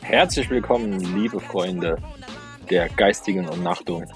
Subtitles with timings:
[0.00, 1.98] Herzlich willkommen, liebe Freunde
[2.70, 4.06] der geistigen Umnachtung.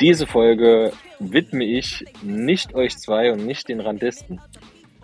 [0.00, 4.40] Diese Folge widme ich nicht euch zwei und nicht den Randisten,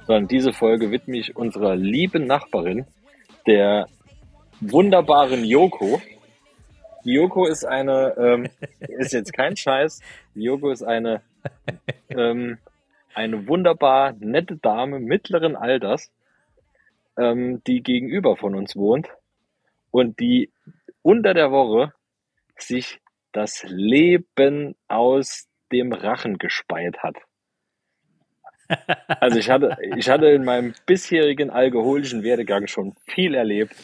[0.06, 2.84] sondern diese Folge widme ich unserer lieben Nachbarin,
[3.46, 3.88] der
[4.60, 6.02] wunderbaren Yoko.
[7.04, 8.48] Yoko ist eine, ähm,
[8.80, 10.00] ist jetzt kein Scheiß,
[10.34, 11.22] Yoko ist eine,
[12.10, 12.58] ähm,
[13.14, 16.10] eine wunderbar nette Dame mittleren Alters,
[17.18, 19.08] ähm, die gegenüber von uns wohnt
[19.90, 20.50] und die
[21.02, 21.92] unter der Woche
[22.56, 23.00] sich
[23.32, 27.16] das Leben aus dem Rachen gespeit hat.
[29.20, 33.74] Also ich hatte, ich hatte in meinem bisherigen alkoholischen Werdegang schon viel erlebt,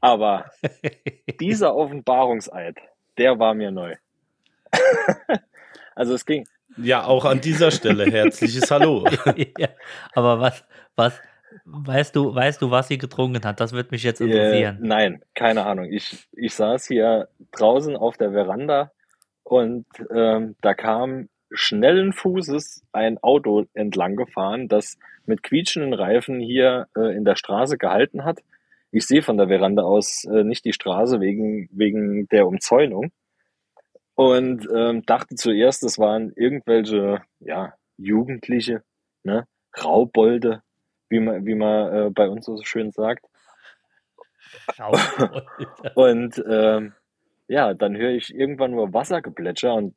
[0.00, 0.50] aber
[1.38, 2.78] dieser Offenbarungseid,
[3.18, 3.96] der war mir neu.
[5.94, 6.48] Also es ging,
[6.78, 9.06] Ja, auch an dieser Stelle herzliches Hallo.
[9.58, 9.68] ja,
[10.14, 10.64] aber was,
[10.96, 11.20] was,
[11.64, 13.60] weißt du, weißt du, was sie getrunken hat?
[13.60, 14.78] Das wird mich jetzt Äh, interessieren.
[14.78, 15.86] nein, keine Ahnung.
[15.90, 18.92] Ich, ich saß hier draußen auf der Veranda
[19.44, 26.86] und ähm, da kam schnellen Fußes ein Auto entlang gefahren, das mit quietschenden Reifen hier
[26.96, 28.40] äh, in der Straße gehalten hat.
[28.92, 33.10] Ich sehe von der Veranda aus äh, nicht die Straße wegen, wegen der Umzäunung
[34.14, 38.82] und ähm, dachte zuerst, es waren irgendwelche ja, Jugendliche,
[39.22, 39.46] ne?
[39.82, 40.62] Raubolde,
[41.10, 43.26] wie man, wie man äh, bei uns so schön sagt.
[45.94, 46.94] Und ähm,
[47.48, 49.94] ja, dann höre ich irgendwann nur Wassergeplätscher und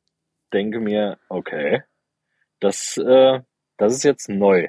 [0.52, 1.82] denke mir, okay,
[2.60, 3.40] das, äh,
[3.76, 4.68] das ist jetzt neu.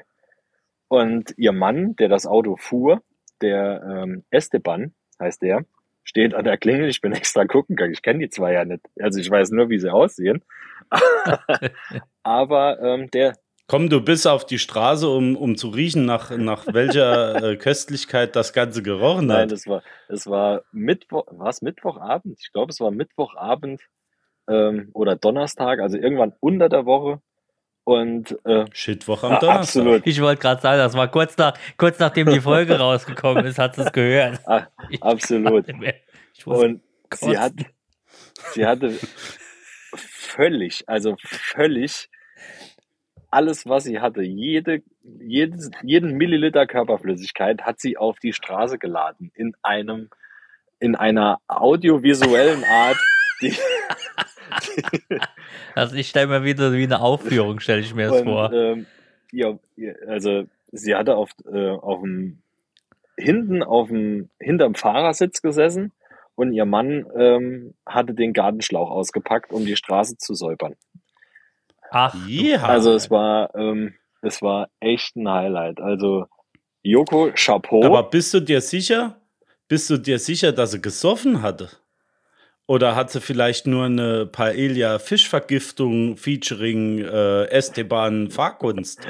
[0.88, 3.02] Und ihr Mann, der das Auto fuhr,
[3.40, 5.64] der ähm, Esteban heißt der,
[6.04, 6.88] steht an der Klingel.
[6.88, 7.92] Ich bin extra gucken gegangen.
[7.92, 8.82] Ich kenne die zwei ja nicht.
[9.00, 10.44] Also ich weiß nur, wie sie aussehen.
[12.22, 13.36] Aber ähm, der,
[13.68, 18.36] Komm, du bist auf die Straße, um, um zu riechen, nach, nach welcher äh, Köstlichkeit
[18.36, 19.52] das Ganze gerochen Nein, hat.
[19.52, 22.38] das war, es war Mittwoch, war es Mittwochabend?
[22.40, 23.80] Ich glaube, es war Mittwochabend
[24.48, 27.20] ähm, oder Donnerstag, also irgendwann unter der Woche.
[27.82, 29.56] Und äh, Shitwoch am Donnerstag.
[29.56, 33.58] absolut, Ich wollte gerade sagen, das war kurz, nach, kurz nachdem die Folge rausgekommen ist,
[33.58, 34.40] hat es gehört.
[34.46, 34.68] ah,
[35.00, 35.66] absolut.
[36.44, 36.82] Und
[37.14, 37.52] sie hat,
[38.52, 38.96] sie hatte
[39.94, 42.08] völlig, also völlig
[43.36, 44.82] alles, was sie hatte, jede,
[45.20, 50.08] jedes, jeden Milliliter Körperflüssigkeit hat sie auf die Straße geladen in einem,
[50.80, 52.96] in einer audiovisuellen Art,
[53.42, 53.54] die,
[55.74, 58.50] also ich stelle mir wieder wie eine Aufführung, stelle ich mir das Und, vor.
[58.54, 58.86] ähm,
[59.32, 59.58] ja,
[60.06, 62.38] also sie hatte auf, äh, auf dem
[63.18, 65.92] hinten auf dem hinterm Fahrersitz gesessen
[66.36, 70.74] und ihr Mann ähm, hatte den Gartenschlauch ausgepackt, um die Straße zu säubern.
[71.90, 72.62] Ach, Ja.
[72.64, 75.80] Also es war ähm, es war echt ein Highlight.
[75.80, 76.26] Also
[76.82, 77.84] Joko, Chapeau.
[77.84, 79.20] Aber bist du dir sicher?
[79.68, 81.68] Bist du dir sicher, dass sie gesoffen hatte?
[82.68, 89.06] Oder hat sie vielleicht nur eine Paella Fischvergiftung featuring äh, Esteban Fahrkunst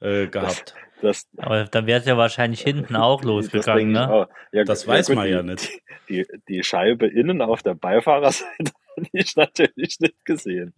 [0.00, 0.74] äh, gehabt?
[1.02, 4.28] das, aber dann wäre es ja wahrscheinlich hinten auch das losgegangen, ich ne?
[4.52, 5.68] Ja, Das ja weiß gut, man die, ja nicht.
[6.08, 8.72] Die, die Scheibe innen auf der Beifahrerseite
[9.12, 10.74] ich natürlich nicht gesehen.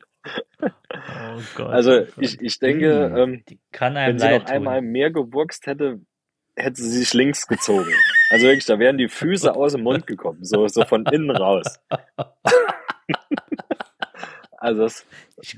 [0.62, 1.70] Oh Gott.
[1.70, 3.16] Also oh ich, ich denke, Hm.
[3.16, 4.90] ähm, Die kann wenn sie noch einmal tun.
[4.90, 6.00] mehr gewurkst hätte,
[6.56, 7.92] hätte sie sich links gezogen.
[8.30, 11.78] Also wirklich, da wären die Füße aus dem Mund gekommen, so, so von innen raus.
[14.56, 15.06] Also das,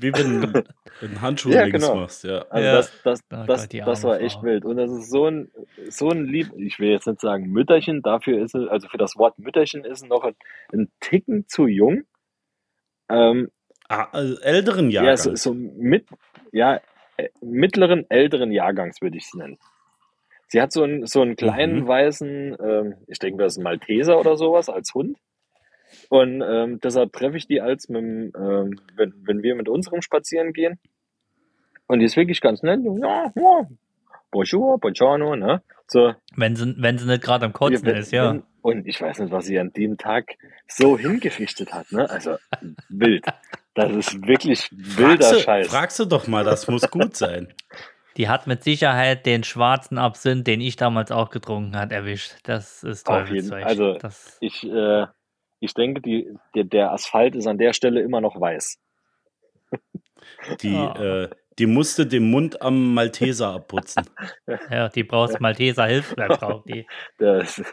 [0.01, 0.63] Wie wenn du
[1.01, 1.95] einen Handschuh Ja, links genau.
[2.01, 2.39] machst, ja.
[2.49, 2.75] also Ja.
[2.75, 4.43] das, das, Oh das, Gott, das war echt Frau.
[4.43, 4.65] wild.
[4.65, 5.49] Und das ist so ein,
[5.87, 9.15] so ein lieb, ich will jetzt nicht sagen Mütterchen, dafür ist es, also für das
[9.15, 10.35] Wort Mütterchen ist es noch ein,
[10.73, 12.03] ein Ticken zu jung.
[13.09, 13.49] Ähm,
[13.89, 15.17] Ah, äh, älteren ja, Jahrgang.
[15.17, 16.05] so, so mit,
[16.51, 16.81] ja,
[17.15, 19.57] äh, mittleren, älteren Jahrgangs würde ich es nennen.
[20.49, 21.87] Sie hat so einen, so einen kleinen Mhm.
[21.87, 25.17] weißen, ähm, ich denke, das ist ein Malteser oder sowas als Hund.
[26.09, 30.51] Und ähm, deshalb treffe ich die als mit, ähm, wenn, wenn wir mit unserem spazieren
[30.51, 30.79] gehen.
[31.87, 32.81] Und die ist wirklich ganz nett.
[32.83, 33.67] Ja, ja.
[34.31, 35.61] Bonjour, buongiorno, ne?
[35.87, 38.31] So, Wenn sie, wenn sie nicht gerade am Kotzen wenn- ist, ja.
[38.33, 40.35] wenn- Und ich weiß nicht, was sie an dem Tag
[40.67, 42.09] so hingerichtet hat, ne?
[42.09, 42.35] Also
[42.89, 43.25] wild.
[43.75, 45.67] Das ist wirklich wilder fragst, du, Scheiß.
[45.67, 47.53] fragst du doch mal, das muss gut sein.
[48.17, 52.33] Die hat mit Sicherheit den schwarzen Absinth, den ich damals auch getrunken hat, erwischt.
[52.43, 53.65] Das ist Auf jeden- Teufelszeug.
[53.65, 55.05] also- das, Ich, äh,
[55.59, 58.77] Ich denke, die, der, der Asphalt ist an der Stelle immer noch weiß.
[60.61, 61.23] Die, Ah.
[61.23, 64.03] äh, die musste den Mund am Malteser abputzen.
[64.69, 66.85] Ja, die brauchst Malteser Hilfswerk, braucht die.
[67.17, 67.63] Das,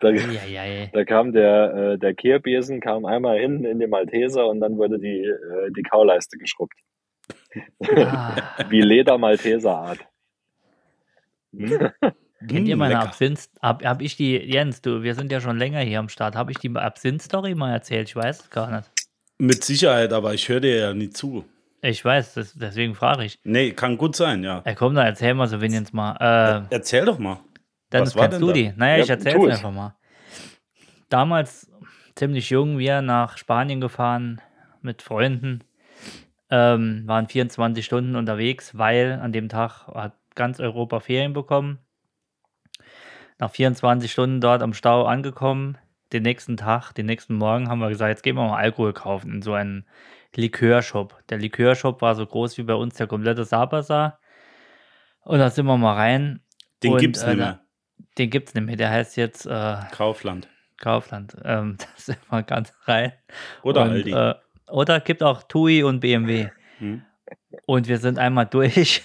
[0.00, 0.10] da,
[0.92, 4.98] da kam der, äh, der Kehrbesen kam einmal hin in den Malteser und dann wurde
[4.98, 6.74] die, äh, die Kauleiste geschrubbt.
[7.96, 8.36] Ah,
[8.68, 9.98] Wie Leder-Malteser-Art.
[11.52, 12.98] kennt ihr Mm, meine.
[13.00, 13.48] Absinth?
[13.60, 16.36] Hab, hab ich die, Jens, du, wir sind ja schon länger hier am Start.
[16.36, 18.08] Habe ich die Absinth-Story mal erzählt?
[18.08, 18.90] Ich weiß es gar nicht.
[19.38, 21.44] Mit Sicherheit, aber ich höre dir ja nie zu.
[21.82, 23.38] Ich weiß, das, deswegen frage ich.
[23.42, 24.60] Nee, kann gut sein, ja.
[24.64, 26.66] Ey, komm, dann erzähl mal so wenigstens mal.
[26.70, 27.38] Äh, Erzähl doch mal.
[27.90, 28.52] Dann Was kennst du da?
[28.52, 28.72] die.
[28.76, 29.96] Naja, Ja, ich erzähl's einfach mal.
[31.08, 31.70] Damals
[32.14, 34.40] ziemlich jung, wir nach Spanien gefahren
[34.80, 35.64] mit Freunden.
[36.50, 41.78] Ähm, waren 24 Stunden unterwegs, weil an dem Tag hat ganz Europa Ferien bekommen.
[43.38, 45.78] Nach 24 Stunden dort am Stau angekommen.
[46.12, 49.34] Den nächsten Tag, den nächsten Morgen haben wir gesagt, jetzt gehen wir mal Alkohol kaufen
[49.34, 49.86] in so einen
[50.34, 51.22] Likörshop.
[51.28, 54.18] Der Likörshop war so groß wie bei uns der komplette Sabasa.
[55.22, 56.40] Und da sind wir mal rein.
[56.82, 57.60] Den Und, gibt's äh, nicht mehr.
[58.18, 58.76] Den gibt's nicht mehr.
[58.76, 60.48] Der heißt jetzt äh, Kaufland.
[60.78, 61.36] Kaufland.
[61.44, 63.12] Ähm, das ist immer ganz rein.
[63.62, 64.12] Oder und, Aldi.
[64.12, 64.34] Äh,
[64.68, 66.48] oder gibt auch TUI und BMW.
[66.78, 67.02] Hm.
[67.66, 69.02] Und wir sind einmal durch.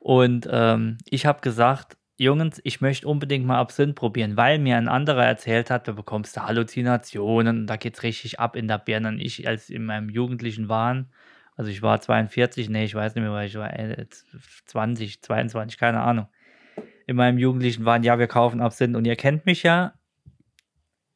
[0.00, 4.88] Und ähm, ich habe gesagt, Jungs, ich möchte unbedingt mal Absinth probieren, weil mir ein
[4.88, 9.08] anderer erzählt hat, du bekommst da Halluzinationen, da geht's richtig ab in der Birne.
[9.08, 11.10] Und ich als in meinem jugendlichen Wahn,
[11.56, 14.06] also ich war 42, nee, ich weiß nicht mehr, weil ich war äh,
[14.66, 16.28] 20, 22, keine Ahnung.
[17.06, 18.96] In meinem jugendlichen Wahn, ja, wir kaufen Absinth.
[18.96, 19.94] Und ihr kennt mich ja,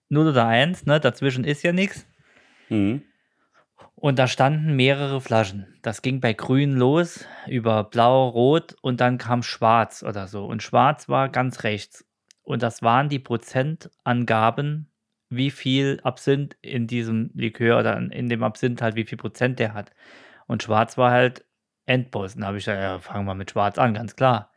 [0.09, 1.01] 0 oder 1, ne?
[1.01, 2.07] Dazwischen ist ja nichts.
[2.69, 3.03] Mhm.
[3.95, 5.67] Und da standen mehrere Flaschen.
[5.83, 10.47] Das ging bei grün los, über blau, rot und dann kam schwarz oder so.
[10.47, 12.07] Und schwarz war ganz rechts.
[12.43, 14.91] Und das waren die Prozentangaben,
[15.29, 19.75] wie viel Absinth in diesem Likör oder in dem Absinth halt, wie viel Prozent der
[19.75, 19.93] hat.
[20.47, 21.45] Und schwarz war halt
[21.85, 22.35] Endboss.
[22.35, 24.51] Und da habe ich gesagt, ja, fangen wir mit schwarz an, ganz klar.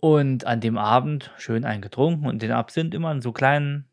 [0.00, 3.88] Und an dem Abend schön eingetrunken und den Absinth immer in so kleinen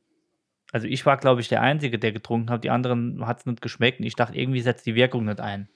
[0.75, 2.65] also ich war, glaube ich, der Einzige, der getrunken hat.
[2.65, 4.01] Die anderen hat es nicht geschmeckt.
[4.01, 5.69] Und ich dachte, irgendwie setzt die Wirkung nicht ein.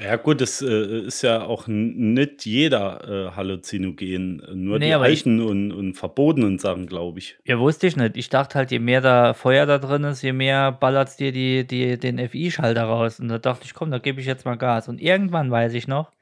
[0.00, 5.40] Ja, gut, es äh, ist ja auch nicht jeder äh, Halluzinogen, nur Nee, die Eichen
[5.40, 7.36] und, und verbotenen Sachen, glaube ich.
[7.44, 8.16] Ja, wusste ich nicht.
[8.16, 11.66] Ich dachte halt, je mehr da Feuer da drin ist, je mehr ballert's dir die,
[11.66, 13.18] die, den FI-Schalter raus.
[13.18, 14.88] Und da dachte ich, komm, da gebe ich jetzt mal Gas.
[14.88, 16.12] Und irgendwann weiß ich noch,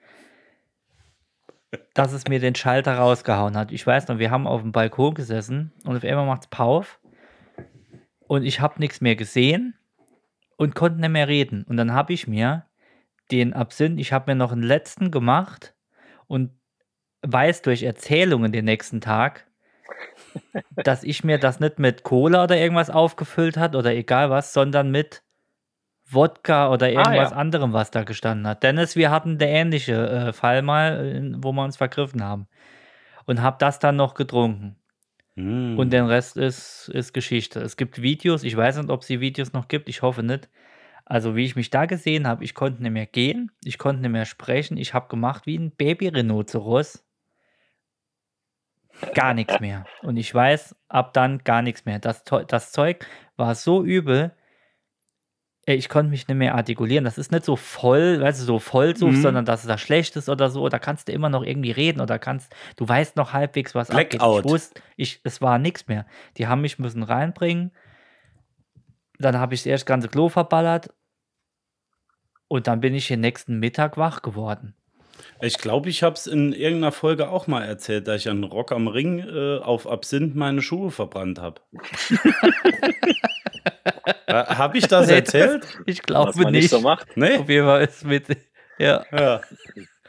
[1.94, 3.72] dass es mir den Schalter rausgehauen hat.
[3.72, 7.00] Ich weiß noch, wir haben auf dem Balkon gesessen und auf einmal macht's Pauf.
[8.26, 9.74] Und ich habe nichts mehr gesehen
[10.56, 11.64] und konnte nicht mehr reden.
[11.64, 12.66] Und dann habe ich mir
[13.30, 15.74] den Absinth, ich habe mir noch einen letzten gemacht
[16.26, 16.50] und
[17.22, 19.46] weiß durch Erzählungen den nächsten Tag,
[20.76, 24.90] dass ich mir das nicht mit Cola oder irgendwas aufgefüllt hat oder egal was, sondern
[24.90, 25.22] mit
[26.10, 27.36] Wodka oder irgendwas ja.
[27.36, 28.62] anderem, was da gestanden hat.
[28.62, 32.48] Dennis, wir hatten der ähnliche äh, Fall mal, wo wir uns vergriffen haben.
[33.26, 34.76] Und habe das dann noch getrunken.
[35.34, 35.78] Mm.
[35.78, 37.60] Und der Rest ist, ist Geschichte.
[37.60, 40.48] Es gibt Videos, ich weiß nicht, ob es die Videos noch gibt, ich hoffe nicht.
[41.04, 44.10] Also wie ich mich da gesehen habe, ich konnte nicht mehr gehen, ich konnte nicht
[44.10, 47.04] mehr sprechen, ich habe gemacht wie ein Baby-Rhinoceros.
[49.14, 49.86] Gar nichts mehr.
[50.02, 51.98] Und ich weiß, ab dann gar nichts mehr.
[51.98, 53.06] Das, das Zeug
[53.36, 54.32] war so übel,
[55.74, 57.04] ich konnte mich nicht mehr artikulieren.
[57.04, 59.22] Das ist nicht so voll, weißt du, so Vollsuff, Mhm.
[59.22, 60.68] sondern dass es da schlecht ist oder so.
[60.68, 64.10] Da kannst du immer noch irgendwie reden oder kannst, du weißt noch halbwegs, was abgeht.
[64.20, 64.44] Blackout.
[64.44, 66.06] Ich wusste, ich, es war nichts mehr.
[66.36, 67.72] Die haben mich müssen reinbringen.
[69.18, 70.90] Dann habe ich das erst ganze Klo verballert.
[72.46, 74.74] Und dann bin ich den nächsten Mittag wach geworden.
[75.40, 78.72] Ich glaube, ich habe es in irgendeiner Folge auch mal erzählt, dass ich an Rock
[78.72, 81.60] am Ring äh, auf Absinth meine Schuhe verbrannt habe.
[84.28, 85.66] habe ich das erzählt?
[85.86, 86.70] Ich glaube nicht nicht.
[86.70, 87.16] so macht.
[87.16, 87.36] Nee?
[87.36, 88.24] Auf jeden Fall ist mit.
[88.78, 89.04] Ja.
[89.12, 89.40] Ja.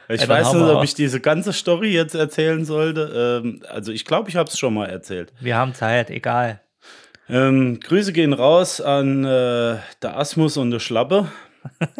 [0.08, 3.42] Ich dann weiß nicht, ob ich diese ganze Story jetzt erzählen sollte.
[3.44, 5.32] Ähm, also ich glaube, ich habe es schon mal erzählt.
[5.40, 6.60] Wir haben Zeit, egal.
[7.28, 11.28] Ähm, Grüße gehen raus an äh, der Asmus und der Schlappe.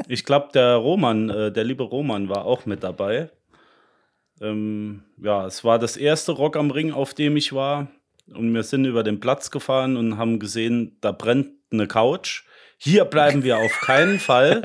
[0.09, 3.31] Ich glaube, der Roman, äh, der liebe Roman war auch mit dabei.
[4.41, 7.89] Ähm, ja, es war das erste Rock am Ring, auf dem ich war.
[8.33, 12.45] Und wir sind über den Platz gefahren und haben gesehen, da brennt eine Couch.
[12.79, 14.63] Hier bleiben wir auf keinen Fall.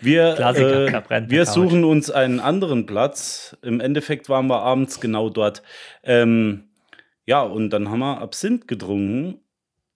[0.00, 3.56] Wir, äh, wir suchen uns einen anderen Platz.
[3.62, 5.62] Im Endeffekt waren wir abends genau dort.
[6.02, 6.70] Ähm,
[7.26, 9.40] ja, und dann haben wir Absinth getrunken.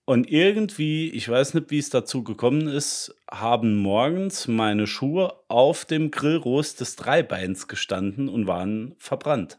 [0.06, 5.86] Und irgendwie, ich weiß nicht, wie es dazu gekommen ist, haben morgens meine Schuhe auf
[5.86, 9.58] dem Grillrost des Dreibeins gestanden und waren verbrannt.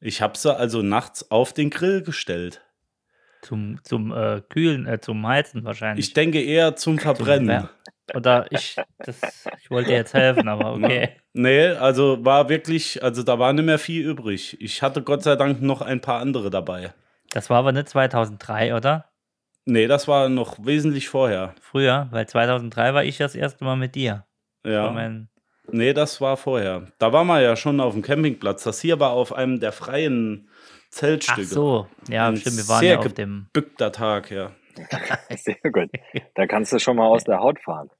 [0.00, 2.62] Ich habe sie also nachts auf den Grill gestellt.
[3.42, 6.06] Zum, zum äh, Kühlen, äh, zum Heizen wahrscheinlich.
[6.06, 7.68] Ich denke eher zum Verbrennen.
[8.14, 9.20] Oder ich, das,
[9.60, 11.16] ich wollte dir jetzt helfen, aber okay.
[11.32, 14.60] Nee, also war wirklich, also da war nicht mehr viel übrig.
[14.60, 16.92] Ich hatte Gott sei Dank noch ein paar andere dabei.
[17.30, 19.11] Das war aber nicht 2003, oder?
[19.64, 21.54] Nee, das war noch wesentlich vorher.
[21.60, 24.26] Früher, weil 2003 war ich das erste Mal mit dir.
[24.64, 24.90] Ja.
[24.90, 25.28] mein-
[25.70, 26.88] Nee, das war vorher.
[26.98, 28.64] Da waren wir ja schon auf dem Campingplatz.
[28.64, 31.44] Das hier war auf einem der freien Ach Zeltstücke.
[31.44, 33.46] so, ja, Ein stimmt, wir waren sehr ja auf dem.
[33.52, 34.50] Gebückter Tag, ja.
[35.36, 35.90] Sehr gut.
[36.34, 37.90] Da kannst du schon mal aus der Haut fahren.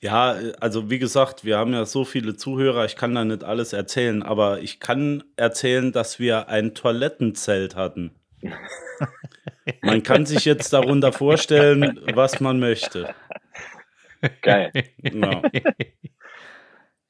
[0.00, 3.72] Ja, also wie gesagt, wir haben ja so viele Zuhörer, ich kann da nicht alles
[3.72, 8.14] erzählen, aber ich kann erzählen, dass wir ein Toilettenzelt hatten.
[9.82, 13.14] Man kann sich jetzt darunter vorstellen, was man möchte.
[14.42, 14.72] Geil.
[15.02, 15.42] Ja.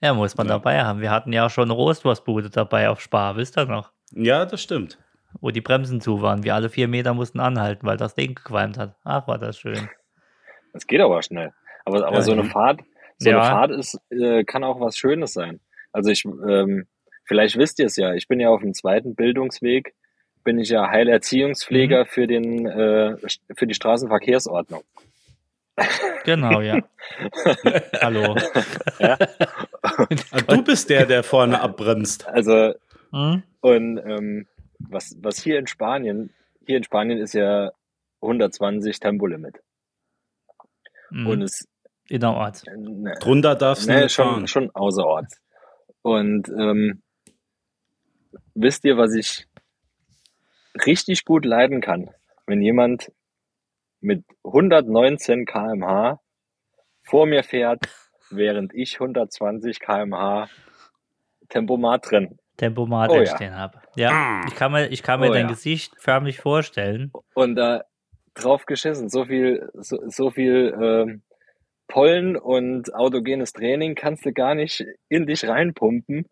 [0.00, 0.55] Ja, muss man Ja.
[0.55, 1.00] dabei haben.
[1.00, 3.93] Wir hatten ja auch schon eine Roastwurstbude dabei auf Spar, wisst ihr noch?
[4.12, 4.99] ja, das stimmt.
[5.41, 6.45] Wo die Bremsen zu waren.
[6.45, 8.95] Wir alle vier Meter mussten anhalten, weil das Ding gequalmt hat.
[9.03, 9.88] Ach, war das schön.
[10.73, 11.53] Das geht aber schnell.
[11.85, 12.45] Aber, aber Ja, so eine.
[12.45, 12.81] Fahrt,
[13.19, 13.41] so Ja.
[13.41, 15.61] eine Fahrt ist, äh, kann auch was Schönes sein.
[15.93, 16.87] Also ich, ähm,
[17.25, 19.95] vielleicht wisst ihr es ja, ich bin ja auf dem zweiten Bildungsweg,
[20.45, 23.17] bin ich ja Heilerziehungspfleger für den, äh,
[23.57, 24.83] für die Straßenverkehrsordnung.
[26.25, 26.79] Genau, ja.
[28.01, 28.37] Hallo.
[29.01, 29.17] Ah,
[30.49, 32.27] Du bist der, der vorne abbremst.
[32.29, 32.75] Also,
[33.11, 33.43] Hm?
[33.61, 34.47] und ähm,
[34.79, 36.31] was, was hier in Spanien,
[36.67, 37.71] hier in Spanien ist ja
[38.23, 39.61] 120 Tempolimit.
[41.11, 41.27] Hm.
[41.27, 41.69] Und es,
[42.09, 42.65] Innerorts.
[42.77, 44.47] ne, Drunter darfst du Nee, nicht schon, fahren.
[44.49, 45.41] schon außerorts.
[46.03, 47.03] Und ähm,
[48.55, 49.47] wisst ihr, was ich
[50.87, 52.11] richtig gut leiden kann?
[52.47, 53.12] Wenn jemand
[54.00, 56.21] mit 119 km/h
[57.02, 57.81] vor mir fährt,
[58.31, 60.49] während ich 120 km/h
[61.49, 62.38] Tempomat drin.
[62.57, 63.52] Tempomat Oh ja.
[63.52, 63.81] habe.
[63.97, 65.49] Ja, ich kann mir, ich kann mir Oh dein ja.
[65.49, 67.12] Gesicht förmlich vorstellen.
[67.35, 67.85] Und da
[68.35, 71.23] drauf geschissen, so viel, so, so viel ähm,
[71.88, 76.26] Pollen und autogenes Training kannst du gar nicht in dich reinpumpen,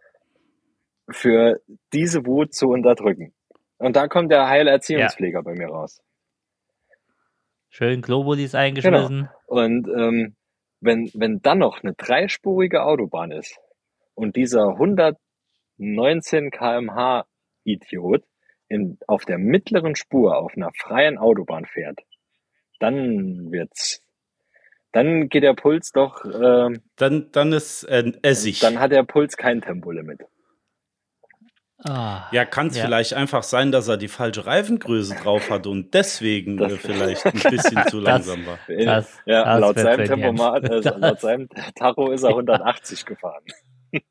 [1.11, 1.61] für
[1.93, 3.35] diese Wut zu unterdrücken.
[3.83, 6.01] Und da kommt der Heilerziehungspfleger bei mir raus.
[7.69, 9.29] Schön Globulis eingeschmissen.
[9.47, 10.37] Und ähm,
[10.81, 13.59] wenn, wenn dann noch eine dreispurige Autobahn ist
[14.15, 17.27] und dieser 119 km/h
[17.65, 18.23] Idiot
[18.69, 21.99] in, auf der mittleren Spur auf einer freien Autobahn fährt,
[22.79, 24.01] dann wird's,
[24.93, 28.61] dann geht der Puls doch, ähm, Dann, dann ist äh, Essig.
[28.61, 30.21] dann hat der Puls kein Tempolimit.
[31.85, 32.85] Ah, ja, kann es Ja.
[32.85, 37.27] vielleicht einfach sein, dass er die falsche Reifengröße drauf hat und deswegen Das- äh, vielleicht
[37.27, 38.59] ein bisschen zu Das- langsam war.
[38.69, 43.43] Das- ja, das laut wird seinem Tempomat, äh, laut seinem Tacho ist er 180 gefahren.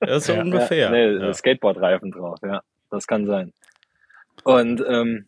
[0.00, 0.40] Das ist so Ja.
[0.40, 0.78] ungefähr.
[0.86, 1.34] Ja, nee, ja.
[1.34, 2.62] Skateboardreifen drauf, ja.
[2.90, 3.52] Das kann sein.
[4.44, 5.26] Und, ähm,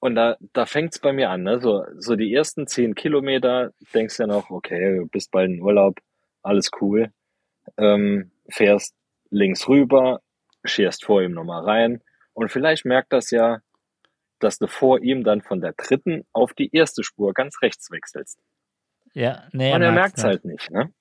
[0.00, 1.60] und da, da fängt's bei mir an, ne?
[1.60, 5.62] So, so die ersten zehn Kilometer denkst du ja noch, okay, du bist bald in
[5.62, 5.98] Urlaub,
[6.42, 7.10] alles cool.
[7.78, 8.94] Ähm, fährst
[9.30, 10.20] links rüber,
[10.64, 12.02] scherst vor ihm nochmal rein
[12.32, 13.60] und vielleicht merkt das ja,
[14.40, 18.38] dass du vor ihm dann von der dritten auf die erste Spur ganz rechts wechselst.
[19.14, 20.92] ja, nee, und er merkt's merkt's halt nicht, ne?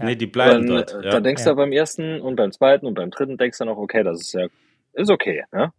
[0.00, 0.92] Nee, die bleiben dann, dort.
[0.92, 1.10] äh, Ja.
[1.12, 1.50] Da denkst Ja.
[1.50, 4.32] du beim ersten und beim zweiten und beim dritten denkst du noch, okay, das ist
[4.32, 4.46] ja,
[4.94, 5.72] ist okay, ne?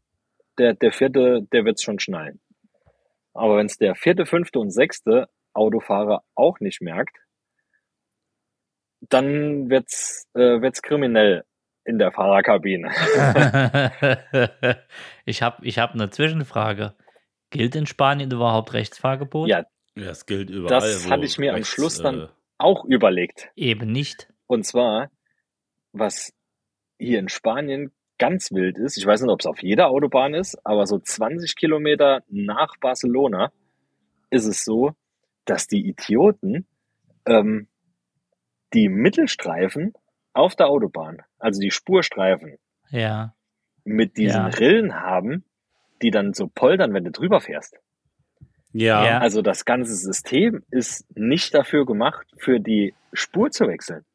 [0.58, 2.40] Der, der vierte, der wird's schon schnallen.
[3.34, 7.18] Aber wenn es der vierte, fünfte und sechste Autofahrer auch nicht merkt,
[9.02, 11.46] dann wird's, äh, wird's kriminell
[11.90, 12.90] in der Fahrerkabine.
[15.26, 16.94] ich habe ich hab eine Zwischenfrage.
[17.50, 19.50] Gilt in Spanien überhaupt Rechtsfahrgebot?
[19.50, 19.66] ja,
[19.96, 20.70] ja, es gilt überall.
[20.70, 22.28] Das hatte ich mir am rechts, Schluss dann- äh,
[22.60, 23.50] auch überlegt.
[23.56, 24.32] Eben nicht.
[24.46, 25.10] Und zwar,
[25.94, 26.32] was
[27.00, 30.58] hier in Spanien ganz wild ist, ich weiß nicht, ob es auf jeder Autobahn ist,
[30.66, 33.52] aber so 20 Kilometer nach Barcelona
[34.30, 34.92] ist es so,
[35.46, 36.68] dass die Idioten
[37.26, 37.68] ähm,
[38.74, 39.94] die Mittelstreifen
[40.34, 42.58] auf der Autobahn, also die Spurstreifen,
[42.90, 43.34] Ja.
[43.84, 44.48] mit diesen Ja.
[44.48, 45.44] Rillen haben,
[46.02, 47.76] die dann so poltern, wenn du drüber fährst.
[48.72, 49.18] ja, Ja.
[49.20, 54.06] Also das ganze System ist nicht dafür gemacht, für die Spur zu wechseln.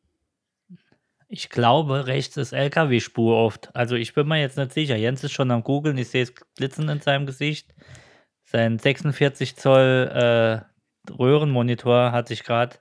[1.28, 3.74] Ich glaube, rechts ist LKW-Spur oft.
[3.74, 4.94] Also ich bin mir jetzt nicht sicher.
[4.94, 7.74] Jens ist schon am googeln, ich sehe es blitzen in seinem Gesicht.
[8.44, 12.76] Sein 46 Zoll äh, Röhrenmonitor hat sich gerade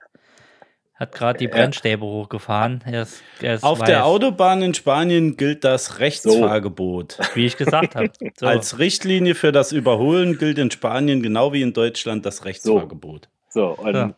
[0.94, 1.50] hat gerade die Ja.
[1.50, 2.82] Brennstäbe hochgefahren.
[2.86, 7.18] Er ist, er ist Auf weiß, der Autobahn in Spanien gilt das Rechtsfahrgebot.
[7.34, 8.10] wie ich gesagt habe.
[8.36, 8.46] So.
[8.46, 13.28] Als Richtlinie für das Überholen gilt in Spanien genau wie in Deutschland das Rechtsfahrgebot.
[13.48, 14.14] So, und Ja.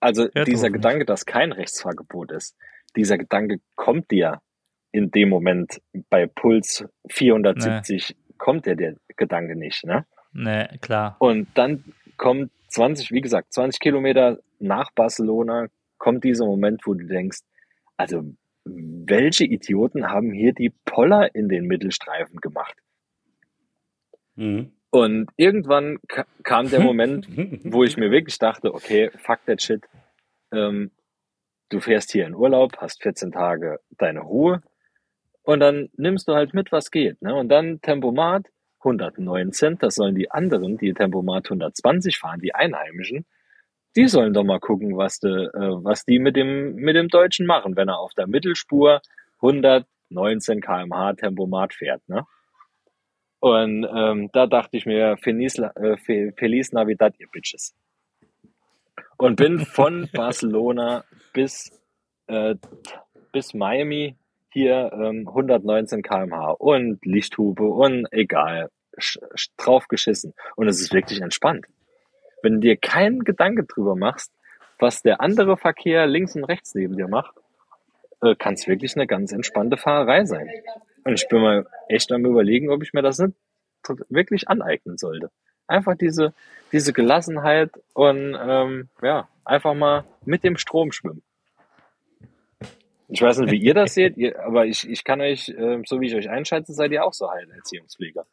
[0.00, 2.56] also Ja, dieser Gedanke, dass kein Rechtsfahrgebot ist,
[2.96, 4.40] dieser Gedanke kommt dir
[4.92, 5.80] in dem Moment
[6.10, 9.84] bei Puls 470,8 kommt der, der Gedanke nicht.
[9.84, 10.04] Ne?
[10.32, 11.16] Ne, klar.
[11.18, 11.84] Und dann
[12.16, 15.66] kommt 20, wie gesagt, 20 Kilometer nach Barcelona,
[16.02, 17.42] kommt dieser Moment, wo du denkst,
[17.96, 18.24] also
[18.64, 22.76] welche Idioten haben hier die Poller in den Mittelstreifen gemacht?
[24.34, 24.72] Mhm.
[24.90, 27.28] Und irgendwann ka kam der Moment,
[27.72, 29.84] wo ich mir wirklich dachte, okay, fuck that shit.
[30.52, 30.90] Ähm,
[31.68, 34.60] du fährst hier in Urlaub, hast 14 Tage deine Ruhe
[35.44, 37.22] und dann nimmst du halt mit, was geht.
[37.22, 37.32] Ne?
[37.32, 38.46] Und dann Tempomat
[38.80, 43.24] 119, das sollen die anderen, die Tempomat 120 fahren, die Einheimischen,
[43.96, 47.46] die sollen doch mal gucken, was, de, äh, was die mit dem, mit dem Deutschen
[47.46, 49.00] machen, wenn er auf der Mittelspur
[49.40, 52.08] 119 km/h Tempomat fährt.
[52.08, 52.24] Ne?
[53.40, 55.96] Und ähm, da dachte ich mir, Feliz, äh,
[56.36, 57.74] Feliz Navidad, ihr Bitches.
[59.18, 61.70] Und bin von Barcelona bis,
[62.28, 62.54] äh,
[63.32, 64.16] bis Miami
[64.52, 68.70] hier ähm, 119 km/h und Lichthupe und egal,
[69.56, 70.34] drauf geschissen.
[70.56, 71.66] Und es ist wirklich entspannt.
[72.42, 74.32] Wenn du dir keinen Gedanke drüber machst,
[74.78, 77.34] was der andere Verkehr links und rechts neben dir macht,
[78.20, 80.50] äh, kann es wirklich eine ganz entspannte Fahrerei sein.
[81.04, 83.34] Und ich bin mal echt am überlegen, ob ich mir das nicht
[84.08, 85.30] wirklich aneignen sollte.
[85.66, 86.34] Einfach diese,
[86.70, 91.22] diese Gelassenheit und ähm, ja, einfach mal mit dem Strom schwimmen.
[93.08, 96.00] Ich weiß nicht, wie ihr das seht, ihr, aber ich, ich kann euch, äh, so
[96.00, 98.26] wie ich euch einschätze, seid ihr auch so Heilerziehungspfleger.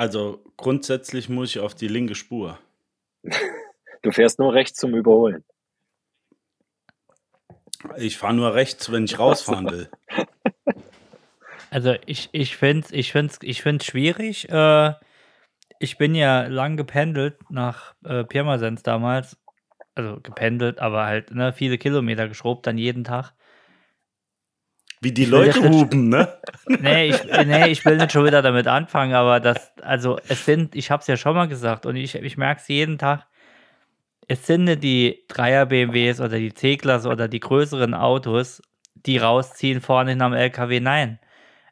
[0.00, 2.58] Also grundsätzlich muss ich auf die linke Spur.
[4.00, 5.44] Du fährst nur rechts zum Überholen.
[7.98, 9.90] Ich fahre nur rechts, wenn ich rausfahren will.
[11.72, 14.48] Also ich, ich finde es ich find's, ich find's schwierig.
[14.48, 14.94] Äh,
[15.78, 19.38] ich bin ja lang gependelt nach äh, Pirmasens damals.
[19.94, 23.34] Also gependelt, aber halt ne, viele Kilometer geschrubbt dann jeden Tag.
[25.00, 26.28] Wie die Leute hupen, ne?
[26.68, 30.76] Nee ich, nee, ich will nicht schon wieder damit anfangen, aber das, also es sind,
[30.76, 33.26] ich habe es ja schon mal gesagt und ich, ich merke es jeden Tag,
[34.28, 38.62] es sind nicht die Dreier BMWs oder die C-Klasse oder die größeren Autos,
[38.94, 40.80] die rausziehen vorne hinterm LKW.
[40.80, 41.18] Nein,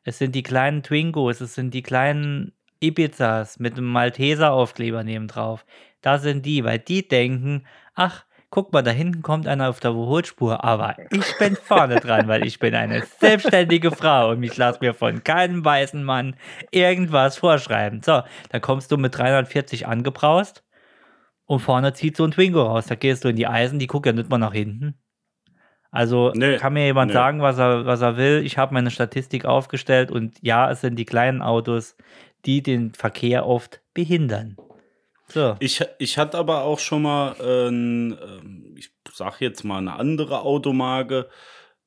[0.05, 5.67] es sind die kleinen Twingos, es sind die kleinen Ibizas mit einem Malteser-Aufkleber nebendrauf.
[6.01, 9.91] Da sind die, weil die denken, ach, guck mal, da hinten kommt einer auf der
[9.91, 14.79] Überholspur, aber ich bin vorne dran, weil ich bin eine selbstständige Frau und ich lasse
[14.81, 16.37] mir von keinem weißen Mann
[16.71, 18.03] irgendwas vorschreiben.
[18.03, 20.65] So, dann kommst du mit 340 angebraust
[21.45, 22.87] und vorne zieht so ein Twingo raus.
[22.87, 24.99] Da gehst du in die Eisen, die gucken ja nicht mal nach hinten.
[25.91, 27.15] Also Nee, kann mir jemand nee.
[27.15, 28.43] sagen, was er, was er will.
[28.45, 31.97] Ich habe meine Statistik aufgestellt und ja, es sind die kleinen Autos,
[32.45, 34.57] die den Verkehr oft behindern.
[35.29, 35.57] So.
[35.61, 40.41] Ich, ich hatte aber auch schon mal, ähm, ähm, ich sag jetzt mal eine andere
[40.41, 41.29] Automarke,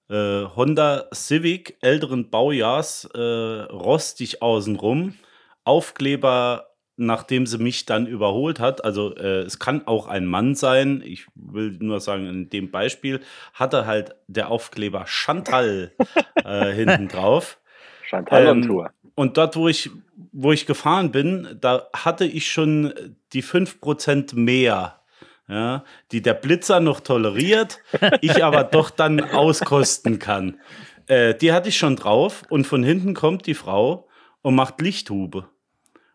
[0.09, 5.15] äh, Honda Civic älteren Baujahrs, äh, rostig außenrum,
[5.63, 8.83] Aufkleber, nachdem sie mich dann überholt hat.
[8.83, 11.01] Also äh, es kann auch ein Mann sein.
[11.03, 13.21] Ich will nur sagen, in dem Beispiel
[13.53, 15.93] hatte halt der Aufkleber Chantal
[16.43, 17.59] äh, hinten drauf.
[18.03, 18.91] Chantal Ähm, Tour.
[19.15, 19.89] Und dort, wo ich,
[20.31, 22.93] wo ich gefahren bin, da hatte ich schon
[23.33, 25.01] die 5% mehr,
[25.47, 27.79] ja, die der Blitzer noch toleriert,
[28.21, 30.59] ich aber doch dann auskosten kann.
[31.07, 34.07] Äh, die hatte ich schon drauf und von hinten kommt die Frau
[34.41, 35.47] und macht Lichthube.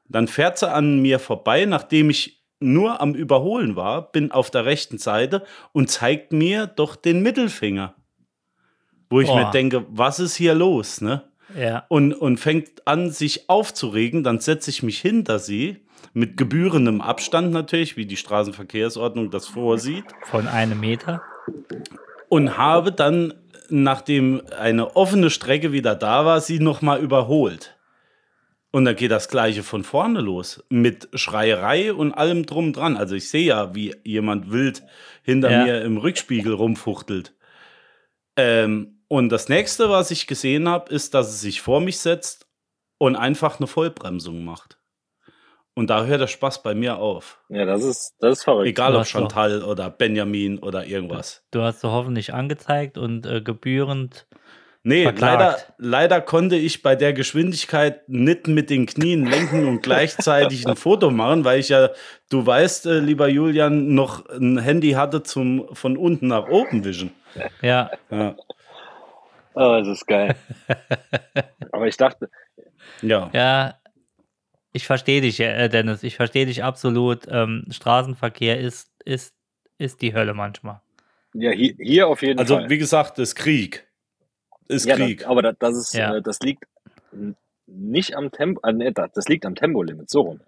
[0.09, 4.64] Dann fährt sie an mir vorbei, nachdem ich nur am Überholen war, bin auf der
[4.64, 7.95] rechten Seite und zeigt mir doch den Mittelfinger.
[9.11, 9.45] Wo ich Boah.
[9.45, 11.23] mir denke, was ist hier los, ne?
[11.57, 11.85] Ja.
[11.88, 15.79] und, und fängt an, sich aufzuregen, dann setze ich mich hinter sie,
[16.12, 21.23] mit gebührendem Abstand natürlich, wie die Straßenverkehrsordnung das vorsieht, Von einem Meter.
[22.29, 23.35] und habe dann,
[23.69, 27.73] nachdem eine offene Strecke wieder da war, sie nochmal überholt.
[28.73, 32.97] Und dann geht das Gleiche von vorne los, mit Schreierei und allem drum dran.
[32.99, 34.83] Also ich sehe ja, wie jemand wild
[35.23, 35.64] hinter Ja.
[35.64, 37.35] mir im Rückspiegel rumfuchtelt.
[38.37, 42.47] Ähm, und das nächste, was ich gesehen habe, ist, dass sie sich vor mich setzt
[42.99, 44.79] und einfach eine Vollbremsung macht.
[45.75, 47.38] Und da hört der Spaß bei mir auf.
[47.51, 48.69] Ja, das ist, das ist verrückt.
[48.69, 51.45] Egal Du ob hast doch- Chantal oder Benjamin oder irgendwas.
[51.51, 54.27] Du hast du hoffentlich angezeigt und äh, gebührend.
[54.85, 55.40] Nee, Verklagt.
[55.40, 60.77] leider, leider konnte ich bei der Geschwindigkeit nicht mit den Knien lenken und gleichzeitig ein
[60.77, 61.90] Foto machen, weil ich ja,
[62.31, 67.12] du weißt, äh, lieber Julian, noch ein Handy hatte zum von unten nach oben wischen.
[67.61, 68.35] Ja, Ja.
[69.59, 70.37] Oh, das ist geil.
[71.73, 72.29] Aber ich dachte,
[73.03, 73.31] ja.
[73.33, 73.75] ja.
[74.73, 76.03] Ich verstehe dich, äh, Dennis.
[76.03, 77.27] Ich verstehe dich absolut.
[77.29, 79.35] Ähm, Straßenverkehr ist, ist,
[79.79, 80.83] ist die Hölle manchmal.
[81.33, 82.69] ja, hier, hier auf jeden Also, Fall.
[82.69, 83.87] wie gesagt, ist Krieg.
[84.69, 85.21] Ist ja, Krieg.
[85.21, 86.16] Das, aber das, das ist, Ja.
[86.16, 86.64] äh, das liegt
[87.66, 90.40] nicht am Tempo, äh, nee, das das liegt am Tempolimit, so rum.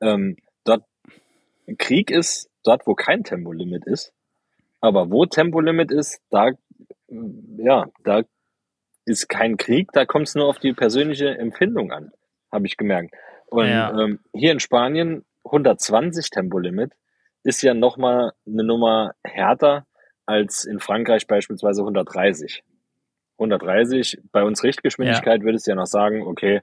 [0.00, 0.84] Ähm, dort
[1.78, 4.12] Krieg ist dort, wo kein Tempolimit ist.
[4.80, 6.50] Aber wo Tempolimit ist, da,
[7.08, 8.22] ja, da
[9.06, 12.12] ist kein Krieg, da kommt es nur auf die persönliche Empfindung an,
[12.52, 13.14] habe ich gemerkt.
[13.46, 13.90] Und Ja.
[14.00, 16.92] ähm, hier in Spanien 120 Tempolimit
[17.42, 19.86] ist ja nochmal eine Nummer härter
[20.26, 22.62] als in Frankreich beispielsweise 130.
[23.38, 26.60] 130, bei uns Richtgeschwindigkeit würdest du ja noch sagen, okay,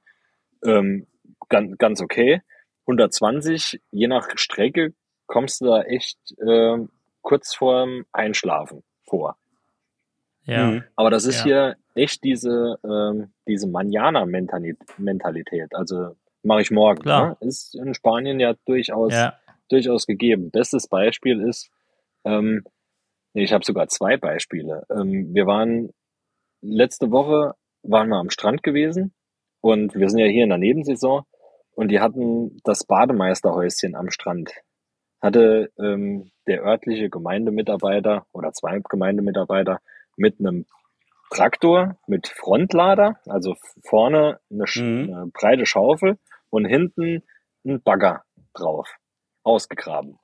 [0.66, 1.06] ähm,
[1.50, 2.42] ganz, ganz okay.
[2.88, 4.94] 120, je nach Strecke
[5.28, 6.90] kommst du da echt ähm,
[7.22, 9.38] kurz vorm Einschlafen vor.
[10.46, 10.66] Ja.
[10.68, 10.84] Mhm.
[10.96, 11.44] Aber das ist Ja.
[11.44, 15.74] hier echt diese, ähm, diese Manana-Mentalität.
[15.74, 17.02] Also mache ich morgen.
[17.02, 17.38] Klar.
[17.42, 17.48] Ne?
[17.48, 19.34] Ist in Spanien ja durchaus, Ja.
[19.70, 20.52] durchaus gegeben.
[20.52, 21.70] Bestes Beispiel ist,
[22.26, 22.64] ähm,
[23.34, 24.84] nee, ich habe sogar zwei Beispiele.
[24.90, 25.92] Ähm, wir waren
[26.62, 29.14] letzte Woche waren wir am Strand gewesen
[29.62, 31.24] und wir sind ja hier in der Nebensaison
[31.74, 34.52] und die hatten das Bademeisterhäuschen am Strand.
[35.20, 39.80] Hatte ähm, der örtliche Gemeindemitarbeiter oder zwei Gemeindemitarbeiter
[40.16, 40.66] mit einem
[41.32, 45.14] Traktor mit Frontlader, also vorne eine, Mhm.
[45.14, 46.18] eine breite Schaufel
[46.50, 47.24] und hinten
[47.66, 48.88] ein Bagger drauf,
[49.44, 50.20] ausgegraben.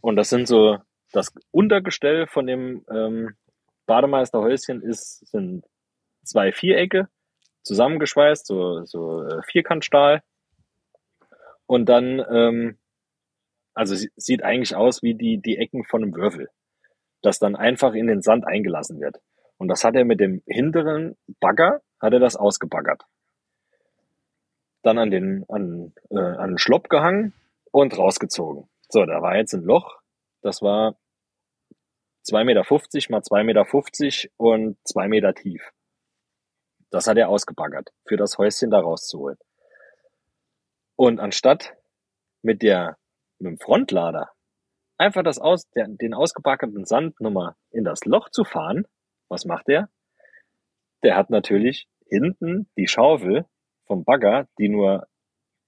[0.00, 0.78] Und das sind so,
[1.12, 3.34] das Untergestell von dem ähm,
[3.86, 5.64] Bademeisterhäuschen ist, sind
[6.24, 7.08] zwei Vierecke
[7.62, 10.22] zusammengeschweißt, so, so äh, Vierkantstahl.
[11.66, 12.78] Und dann, ähm,
[13.72, 16.50] also sie- sieht eigentlich aus wie die, die Ecken von einem Würfel,
[17.22, 19.16] das dann einfach in den Sand eingelassen wird.
[19.58, 23.02] Und das hat er mit dem hinteren Bagger, hat er das ausgebaggert.
[24.82, 27.32] Dann an den, an, äh, an den Schlopp gehangen
[27.70, 28.68] und rausgezogen.
[28.88, 30.00] So, da war jetzt ein Loch,
[30.42, 30.96] das war
[32.26, 32.62] 2,50 Meter
[33.10, 35.72] mal 2,50 Meter und 2 Meter tief.
[36.90, 39.38] Das hat er ausgebaggert, für das Häuschen da rauszuholen.
[40.96, 41.74] Und anstatt
[42.42, 42.96] mit der,
[43.38, 44.30] mit dem Frontlader
[44.96, 48.86] einfach das aus, der, den ausgebaggerten Sand nochmal in das Loch zu fahren,
[49.28, 49.88] was macht er?
[51.02, 53.44] Der hat natürlich hinten die Schaufel
[53.86, 55.06] vom Bagger, die nur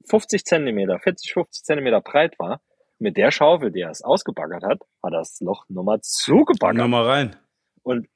[0.09, 2.61] 50 Zentimeter, 40, 50 Zentimeter breit war,
[2.99, 6.77] mit der Schaufel, die er es ausgebaggert hat, hat er das Loch nochmal zugebaggert.
[6.79, 7.37] Nochmal rein.
[7.83, 8.09] Und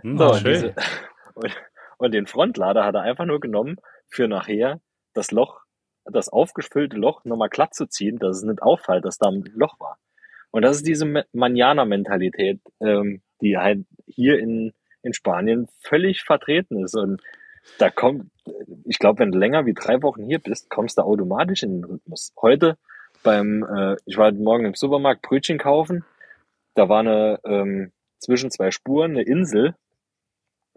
[0.00, 0.74] Hm, so, und, diese,
[1.34, 1.56] und,
[1.98, 3.76] und den Frontlader hat er einfach nur genommen,
[4.08, 4.80] für nachher
[5.14, 5.60] das Loch,
[6.04, 9.80] das aufgefüllte Loch nochmal glatt zu ziehen, dass es nicht auffällt, dass da ein Loch
[9.80, 9.98] war.
[10.50, 14.72] Und das ist diese Me- Manana-Mentalität, ähm, die halt hier in,
[15.08, 16.94] in Spanien völlig vertreten ist.
[16.94, 17.20] Und
[17.78, 18.30] da kommt,
[18.84, 21.84] ich glaube, wenn du länger wie drei Wochen hier bist, kommst du automatisch in den
[21.84, 22.32] Rhythmus.
[22.40, 22.76] Heute
[23.22, 26.04] beim, äh, ich war heute Morgen im Supermarkt Brötchen kaufen,
[26.74, 29.74] da war eine, ähm, zwischen zwei Spuren eine Insel,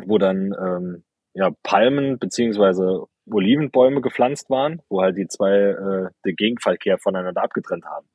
[0.04, 6.36] wo dann ähm, ja, Palmen beziehungsweise Olivenbäume gepflanzt waren, wo halt die zwei äh, den
[6.36, 8.08] Gegenverkehr voneinander abgetrennt haben.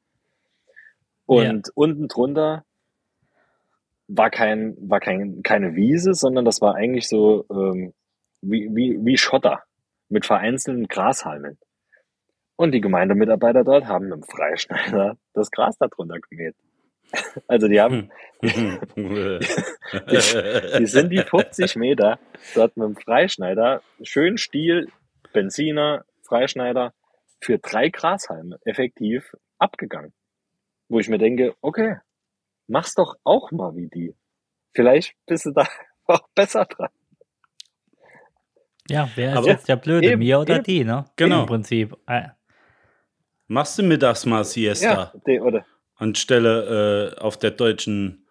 [1.27, 2.65] Und unten drunter
[4.09, 7.93] war kein, war kein, keine Wiese, sondern das war eigentlich so ähm,
[8.41, 9.63] wie, wie, wie Schotter
[10.09, 11.59] mit vereinzelten Grashalmen.
[12.57, 16.55] Und die Gemeindemitarbeiter dort haben mit dem Freischneider das Gras darunter gemäht.
[17.47, 18.11] Also die haben,
[18.43, 18.57] die
[20.87, 22.19] sind die 50 Meter
[22.57, 24.89] dort mit dem Freischneider, schön Stiel,
[25.33, 26.93] Benziner, Freischneider,
[27.41, 30.13] für drei Grashalme effektiv abgegangen.
[30.89, 31.99] Wo ich mir denke, okay,
[32.69, 34.15] mach's doch auch mal wie die.
[34.75, 35.67] Vielleicht bist du da
[36.07, 36.91] auch besser dran.
[38.89, 40.65] Ja, wer ist Aber- jetzt der Blöde, Eben, mir oder eben.
[40.65, 41.05] die, ne?
[41.17, 41.41] Genau.
[41.43, 41.97] Im Prinzip.
[42.07, 42.29] Äh,
[43.49, 44.87] Machst du mittags mal Siesta?
[44.87, 45.65] Ja, die, oder
[45.97, 48.27] anstelle äh, auf der deutschen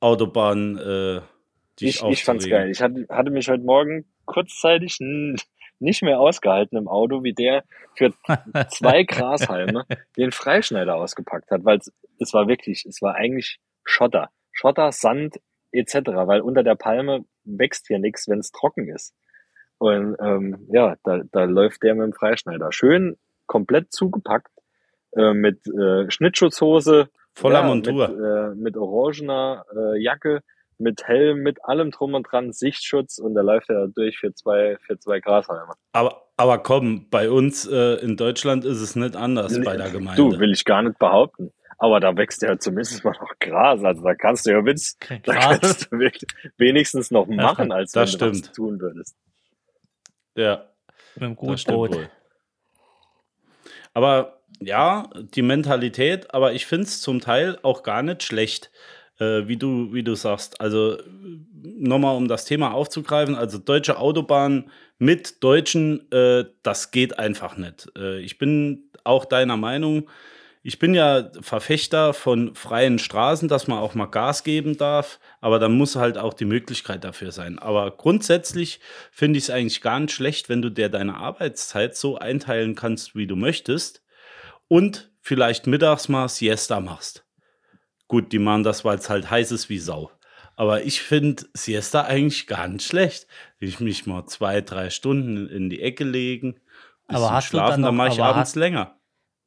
[0.00, 1.20] Autobahn äh,
[1.80, 2.70] dich ich, ich fand's geil.
[2.70, 4.98] Ich hatte, hatte mich heute Morgen kurzzeitig
[5.80, 7.64] nicht mehr ausgehalten im Auto, wie der
[7.96, 8.12] für
[8.70, 9.84] zwei Grashalme
[10.16, 11.80] den Freischneider ausgepackt hat, weil
[12.18, 14.30] es war wirklich, es war eigentlich Schotter.
[14.52, 15.40] Schotter, Sand
[15.72, 15.94] etc.,
[16.26, 19.14] weil unter der Palme wächst hier nichts, wenn es trocken ist.
[19.78, 22.70] Und ähm, ja, da, da läuft der mit dem Freischneider.
[22.72, 23.16] Schön
[23.46, 24.52] komplett zugepackt
[25.16, 28.08] äh, mit äh, Schnittschutzhose, Voller ja, Montur.
[28.08, 30.42] Mit, äh, mit orangener äh, Jacke,
[30.78, 34.76] mit Helm, mit allem drum und dran, Sichtschutz und da läuft er durch für zwei,
[34.86, 35.72] für zwei Grashalme.
[35.92, 40.22] Aber, aber komm, bei uns äh, in Deutschland ist es nicht anders bei der Gemeinde.
[40.22, 41.52] Du, will ich gar nicht behaupten.
[41.82, 43.82] Aber da wächst ja zumindest mal noch Gras.
[43.82, 45.98] Also da kannst du ja Witz, da kannst du
[46.56, 47.72] wenigstens noch machen, stimmt.
[47.72, 48.54] als wenn Das du stimmt.
[48.54, 49.16] tun würdest.
[50.36, 50.70] ja,
[51.16, 51.94] mit das stimmt Gutbrot.
[51.96, 52.10] wohl.
[53.94, 58.70] Aber ja, die Mentalität, aber ich finde es zum Teil auch gar nicht schlecht.
[59.18, 60.60] äh, wie, du, wie du sagst.
[60.60, 60.98] Also
[61.52, 67.88] nochmal, um das Thema aufzugreifen, also deutsche Autobahn mit Deutschen, äh, das geht einfach nicht.
[67.96, 70.08] Äh, ich bin auch deiner Meinung,
[70.62, 75.58] ich bin ja Verfechter von freien Straßen, dass man auch mal Gas geben darf, aber
[75.58, 77.58] dann muss halt auch die Möglichkeit dafür sein.
[77.58, 82.16] Aber grundsätzlich finde ich es eigentlich gar nicht schlecht, wenn du dir deine Arbeitszeit so
[82.16, 84.02] einteilen kannst, wie du möchtest
[84.68, 87.24] und vielleicht mittags mal Siesta machst.
[88.08, 90.10] Gut, die machen das, weil es halt heiß ist wie Sau.
[90.54, 93.26] Aber ich finde Siesta eigentlich gar nicht schlecht.
[93.58, 96.60] Ich mich mal zwei, drei Stunden in die Ecke legen,
[97.08, 98.96] bisschen Aber hast du dann schlafen, dann noch- mache ich abends hast- länger.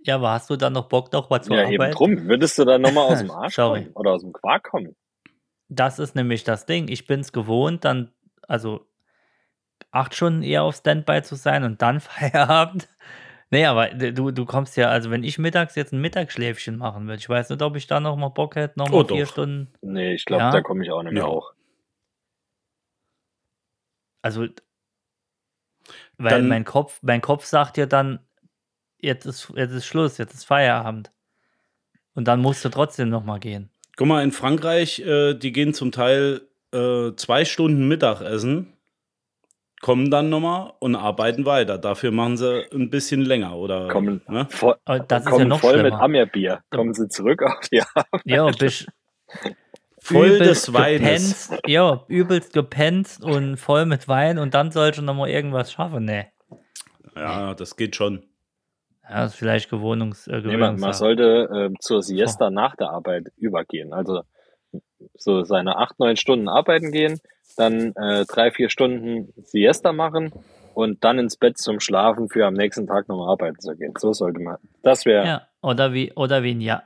[0.05, 1.97] Ja, aber hast du dann noch Bock, noch mal zur Ja, eben Arbeit?
[1.99, 2.27] drum.
[2.27, 3.83] Würdest du dann nochmal aus dem Arsch Sorry.
[3.83, 3.93] kommen?
[3.95, 4.95] Oder aus dem Quark kommen?
[5.67, 6.87] Das ist nämlich das Ding.
[6.87, 8.11] Ich bin es gewohnt, dann,
[8.47, 8.85] also
[9.91, 12.87] acht Stunden eher auf Standby zu sein und dann Feierabend.
[13.51, 17.19] Nee, aber du, du kommst ja, also wenn ich mittags jetzt ein Mittagsschläfchen machen würde,
[17.19, 19.31] ich weiß nicht, ob ich da noch mal Bock hätte, noch mal Oh, vier doch.
[19.31, 19.71] Stunden.
[19.81, 20.51] Nee, ich glaube, Ja?
[20.51, 21.29] da komme ich auch nicht mehr Ja.
[21.29, 21.53] hoch.
[24.21, 24.47] Also,
[26.17, 28.19] weil Dann- mein Kopf, mein Kopf sagt ja dann,
[28.99, 31.11] jetzt ist, jetzt ist Schluss, jetzt ist Feierabend.
[32.13, 33.69] Und dann musst du trotzdem noch mal gehen.
[33.97, 36.41] Guck mal, in Frankreich, äh, die gehen zum Teil
[36.73, 38.73] äh, zwei Stunden Mittagessen,
[39.81, 41.77] kommen dann nochmal und arbeiten weiter.
[41.77, 43.87] Dafür machen sie ein bisschen länger, oder?
[43.89, 44.47] Kommen, Ne?
[44.49, 46.01] voll, Aber das ist ja kommen noch voll mit schlimmer.
[46.01, 46.61] Ammerbier.
[46.71, 48.21] Kommen sie zurück auf die Arbeit.
[48.25, 48.87] Ja, bist
[49.99, 51.49] Voll übelst des Weines.
[51.65, 56.05] ja, übelst gepenst und voll mit Wein und dann sollst du noch mal irgendwas schaffen.
[56.05, 56.27] Nee.
[57.15, 58.23] Ja, das geht schon.
[59.09, 63.31] Ja, ist vielleicht Gewohnungs, äh, Nee, man, man sollte ähm, zur Siesta nach der Arbeit
[63.37, 63.93] übergehen.
[63.93, 64.23] Also
[65.13, 67.19] so seine acht, neun Stunden arbeiten gehen,
[67.57, 70.31] dann äh, drei, vier Stunden Siesta machen
[70.73, 73.93] und dann ins Bett zum Schlafen für am nächsten Tag nochmal arbeiten zu gehen.
[73.97, 74.57] So sollte man.
[74.81, 76.83] Das wäre Ja, oder wie, oder wie in, ja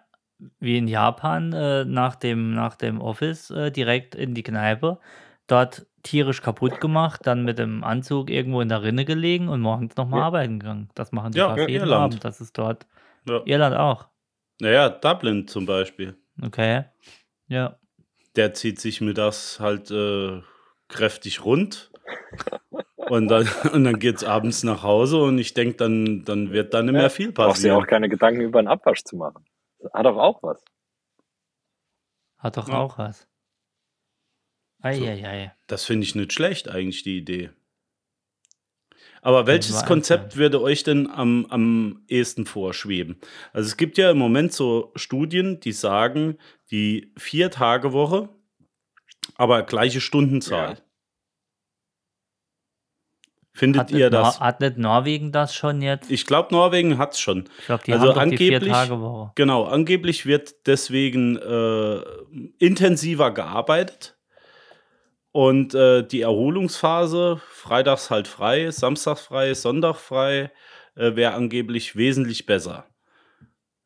[0.60, 5.00] wie in Japan äh, nach, dem, nach dem Office äh, direkt in die Kneipe,
[5.48, 9.96] dort tierisch kaputt gemacht, dann mit dem Anzug irgendwo in der Rinne gelegen und morgens
[9.98, 10.26] nochmal Ja.
[10.28, 10.90] arbeiten gegangen.
[10.96, 12.14] Das machen die Ja, fast ja, jeden Irland.
[12.14, 12.24] Abend.
[12.26, 12.88] Das ist dort.
[13.28, 13.42] Ja.
[13.46, 14.08] Irland auch.
[14.62, 16.18] Naja, Dublin zum Beispiel.
[16.42, 16.86] Okay.
[17.48, 17.78] Ja.
[18.36, 20.42] Der zieht sich mittags halt äh,
[20.88, 21.92] kräftig rund.
[22.96, 26.74] Und dann, und dann geht es abends nach Hause und ich denke, dann, dann wird
[26.74, 27.84] da nicht mehr viel brauchst dir passieren.
[27.84, 29.46] auch keine Gedanken über einen Abwasch zu machen.
[29.94, 30.64] Hat doch auch was.
[32.38, 32.76] Hat doch Ja.
[32.80, 33.28] auch was.
[34.82, 35.54] Eieiei.
[35.68, 37.50] Das finde ich nicht schlecht, eigentlich, die Idee.
[39.22, 43.20] Aber welches Konzept würde euch denn am, am ehesten vorschweben?
[43.52, 46.38] Also es gibt ja im Moment so Studien, die sagen,
[46.72, 48.30] die Vier-Tage-Woche,
[49.36, 50.76] aber gleiche Stundenzahl.
[50.76, 50.78] Ja.
[53.54, 54.40] Findet Hat, ihr nicht Nor- das?
[54.40, 56.10] hat nicht Norwegen das schon jetzt?
[56.10, 57.50] Ich glaube, Norwegen hat es schon.
[57.60, 59.32] Ich glaube, die also haben doch die angeblich- Vier-Tage-Woche.
[59.36, 62.02] Genau, angeblich wird deswegen äh,
[62.58, 64.16] intensiver gearbeitet.
[65.32, 70.52] Und äh, die Erholungsphase, freitags halt frei, samstags frei, Sonntag frei,
[70.96, 72.86] äh, wäre angeblich wesentlich besser.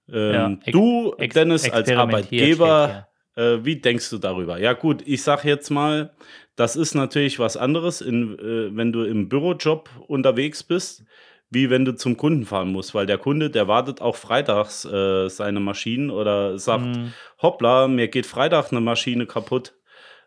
[0.10, 4.58] Ähm, Ja, du, Dennis, als steht Arbeitgeber, äh, wie denkst du darüber?
[4.60, 6.13] Ja, gut, ich sag jetzt mal,
[6.56, 11.03] das ist natürlich was anderes, in, äh, wenn du im Bürojob unterwegs bist,
[11.49, 15.29] wie wenn du zum Kunden fahren musst, weil der Kunde, der wartet auch freitags äh,
[15.29, 17.13] seine Maschinen oder sagt, Mhm.
[17.41, 19.75] hoppla, mir geht Freitag eine Maschine kaputt.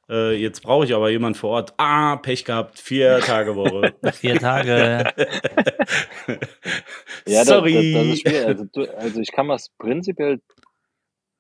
[0.09, 1.75] Äh, jetzt brauche ich aber jemand vor Ort.
[1.79, 3.95] Ah, Pech gehabt, vier Tage Woche.
[4.13, 5.13] Vier Tage.
[7.29, 7.93] Ja, das, Sorry.
[7.93, 8.47] Das, das ist schwierig.
[8.47, 10.41] Also, du, also ich kann mir es prinzipiell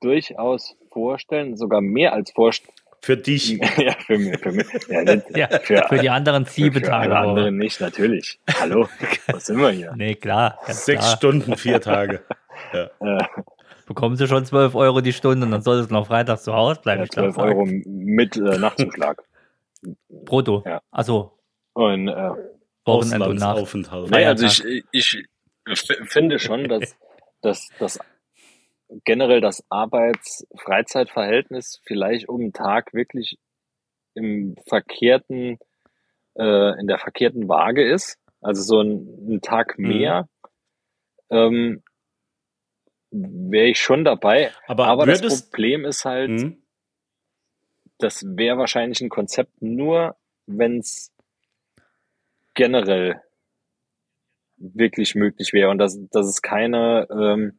[0.00, 2.74] durchaus vorstellen, sogar mehr als vorstellen.
[3.02, 3.50] Für dich.
[3.76, 4.38] ja, für mich.
[4.40, 4.66] Für, mich.
[4.88, 7.28] Ja, nicht, Ja, für, für die anderen sieben für alle Tage.
[7.28, 8.40] anderen nicht, natürlich.
[8.60, 8.88] Hallo,
[9.28, 9.94] was sind wir hier?
[9.96, 10.58] Nee, klar.
[10.66, 11.16] Sechs klar.
[11.16, 12.24] Stunden, vier Tage.
[12.72, 12.88] Äh,
[13.86, 16.80] Bekommen sie schon 12 Euro die Stunde und dann soll es noch freitags zu Hause
[16.82, 17.00] bleiben.
[17.00, 19.22] ja, ich glaub, 12 Euro mit äh, Nachtzuschlag.
[20.08, 20.62] Brutto.
[20.66, 20.82] Ja.
[20.90, 21.38] Also
[21.72, 22.30] Und äh,
[22.84, 23.74] Wochenende und Nacht.
[24.10, 25.24] Nee, also ich, ich
[26.08, 26.96] finde schon, dass,
[27.42, 27.98] dass, dass
[29.04, 33.38] generell das Arbeits-Freizeitverhältnis vielleicht um den Tag wirklich
[34.14, 35.58] im verkehrten,
[36.38, 38.18] äh, in der verkehrten Waage ist.
[38.40, 39.88] Also so ein, ein Tag Mhm.
[39.88, 40.28] mehr.
[41.30, 41.82] Ähm,
[43.22, 44.52] wäre ich schon dabei.
[44.66, 46.62] Aber, Aber das Problem ist halt, Hm?
[47.98, 51.12] das wäre wahrscheinlich ein Konzept nur, wenn es
[52.54, 53.20] generell
[54.58, 57.58] wirklich möglich wäre und dass, dass es keine, ähm,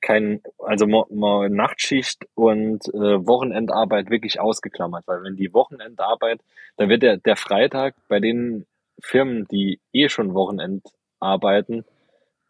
[0.00, 6.40] kein, also mo, mo Nachtschicht und äh, Wochenendarbeit wirklich ausgeklammert, weil wenn die Wochenendarbeit,
[6.76, 8.66] dann wird der, der Freitag bei den
[9.00, 10.86] Firmen, die eh schon Wochenend
[11.18, 11.84] arbeiten,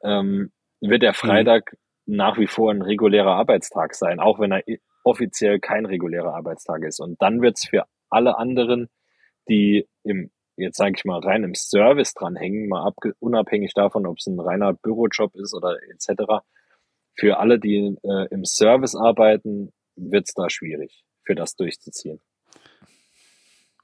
[0.03, 1.77] ähm, wird der Freitag
[2.09, 4.62] nach wie vor ein regulärer Arbeitstag sein, auch wenn er
[5.05, 7.01] offiziell kein regulärer Arbeitstag ist.
[7.01, 8.88] Und dann wird's für alle anderen,
[9.49, 14.16] die im, jetzt sage ich mal, rein im Service dranhängen, mal abge unabhängig davon, ob
[14.18, 16.42] es ein reiner Bürojob ist oder etc.,
[17.14, 22.21] für alle, die äh, im Service arbeiten, wird's da schwierig, für das durchzuziehen.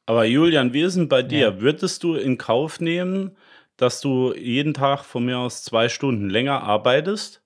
[0.07, 1.51] Aber Julian, wie ist denn bei dir?
[1.51, 1.61] Ja.
[1.61, 3.37] Würdest du in Kauf nehmen,
[3.77, 7.44] dass du jeden Tag von mir aus zwei Stunden länger arbeitest?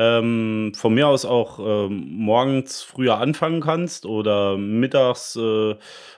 [0.00, 5.74] Ähm, von mir aus auch ähm, morgens früher anfangen kannst oder mittags, äh,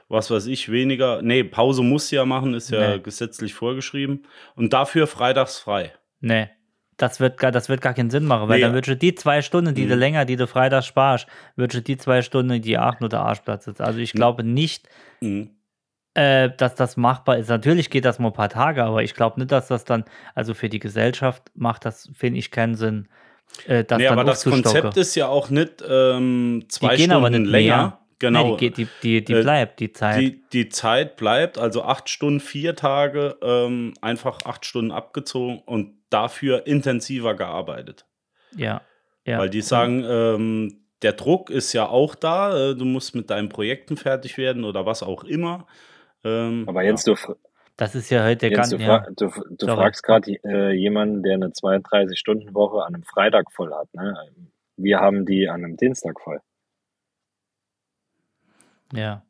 [0.08, 1.22] was weiß ich, weniger.
[1.22, 2.98] Nee, Pause musst du ja machen, ist ja Nee.
[3.02, 4.24] gesetzlich vorgeschrieben.
[4.54, 5.92] Und dafür freitags frei.
[6.20, 6.50] Nee.
[6.98, 8.64] Das wird, gar, das wird gar keinen Sinn machen, weil Nee.
[8.64, 10.00] dann würdest du die zwei Stunden, die du Mhm.
[10.00, 13.82] länger, die du freitags sparst, würdest du die zwei Stunden, die acht oder Arschplatz sitzen.
[13.84, 14.86] Also ich glaube nicht,
[15.22, 15.52] Mhm.
[16.12, 17.48] äh, dass das machbar ist.
[17.48, 20.52] Natürlich geht das mal ein paar Tage, aber ich glaube nicht, dass das dann, also
[20.52, 23.08] für die Gesellschaft macht das, finde ich, keinen Sinn,
[23.66, 24.44] äh, das Nee, dann aber das.
[24.44, 27.76] Konzept ist ja auch nicht ähm, zwei gehen aber Stunden nicht länger.
[27.76, 27.96] mehr.
[28.18, 28.50] Genau.
[28.50, 30.20] Nee, die, geht- die, die, die Äh, bleibt, die Zeit.
[30.20, 35.94] Die, die Zeit bleibt, also acht Stunden, vier Tage, ähm, einfach acht Stunden abgezogen und
[36.10, 38.04] dafür intensiver gearbeitet.
[38.56, 38.82] ja.
[39.24, 39.38] ja.
[39.38, 43.48] Weil die sagen, ähm, der Druck ist ja auch da, äh, du musst mit deinen
[43.48, 45.66] Projekten fertig werden oder was auch immer.
[46.22, 47.14] Ähm, Aber Jens, ja.
[47.14, 47.34] du,
[47.76, 48.86] das ist ja heute ganz, du, ja.
[49.02, 49.76] fra du, du Sorry.
[49.76, 53.92] fragst gerade äh, jemanden, der eine 32-Stunden-Woche an einem Freitag voll hat.
[53.94, 54.14] Ne?
[54.76, 56.40] Wir haben die an einem Dienstag voll.
[58.92, 59.22] ja.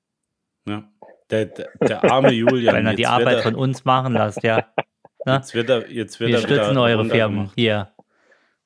[0.66, 0.84] ja.
[1.30, 2.74] Der, der, der arme Julian.
[2.74, 4.66] Wenn er die Arbeit er, von uns machen lässt, ja.
[5.26, 5.34] Ne?
[5.34, 7.54] Jetzt wird er, jetzt wird Wir er wieder stützen eure Firmen runtergemacht.
[7.54, 7.92] hier.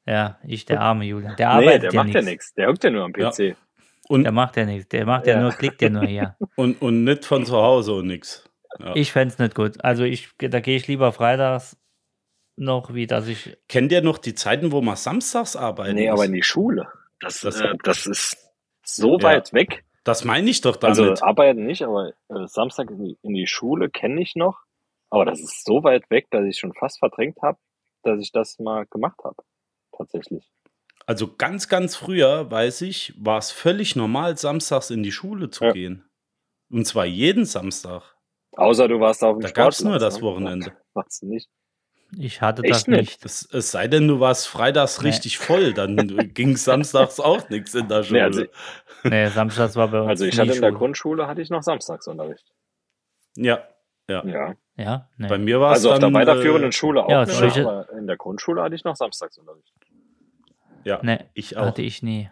[0.06, 1.34] Ja, ich, der arme Julian.
[1.36, 2.30] Der Nee, arbeitet der ja macht ja nichts.
[2.30, 2.54] nichts.
[2.54, 3.30] Der hockt ja nur am Ja.
[3.30, 3.56] PC.
[4.08, 4.88] Und, Der macht ja nichts.
[4.88, 5.40] Der macht ja, Ja.
[5.40, 6.36] nur, klickt ja nur hier.
[6.56, 8.48] und, und nicht von zu Hause und nix.
[8.78, 8.94] Ja.
[8.96, 9.82] Ich fände es nicht gut.
[9.84, 11.76] Also ich, da gehe ich lieber freitags
[12.56, 13.56] noch, wie dass ich.
[13.68, 16.18] Kennt ihr noch die Zeiten, wo man samstags arbeiten Nee, muss?
[16.20, 16.88] aber in die Schule.
[17.20, 18.36] Das, Das- äh, das ist
[18.84, 19.22] so Ja.
[19.24, 19.84] weit weg.
[20.04, 20.98] Das meine ich doch damit.
[20.98, 24.60] Also arbeiten nicht, aber äh, Samstag in die, in die Schule kenne ich noch.
[25.10, 27.58] Aber das ist so weit weg, dass ich schon fast verdrängt habe,
[28.02, 29.36] dass ich das mal gemacht habe.
[29.96, 30.50] Tatsächlich.
[31.06, 35.64] Also ganz, ganz früher, weiß ich, war es völlig normal, samstags in die Schule zu
[35.64, 35.72] Ja.
[35.72, 36.04] gehen.
[36.70, 38.13] Und zwar jeden Samstag.
[38.56, 40.22] Außer du warst auf dem Da gab's Sportplatz, nur das ne?
[40.22, 40.72] Wochenende.
[40.94, 41.48] Warst du nicht.
[42.16, 43.00] Ich hatte Echt das nicht?
[43.00, 43.24] nicht.
[43.24, 45.08] Es, es sei denn, du warst freitags Nee.
[45.08, 45.96] richtig voll, dann
[46.34, 48.22] ging samstags auch nichts in der Nee, Schule.
[48.22, 48.44] also,
[49.02, 50.08] Nee, Samstags war bei uns.
[50.10, 50.78] also ich hatte in der Schule.
[50.78, 52.44] Grundschule hatte ich noch Samstagsunterricht.
[53.36, 53.64] ja,
[54.08, 54.24] ja.
[54.24, 54.54] Ja.
[54.76, 55.28] Ja, nee.
[55.28, 57.62] Bei mir war es Also auf der dann, weiterführenden äh, Schule auch ja, nicht, solche-
[57.68, 59.72] aber in der Grundschule hatte ich noch Samstagsunterricht.
[60.84, 61.66] ja, nee, ich auch.
[61.66, 62.30] hatte ich nie.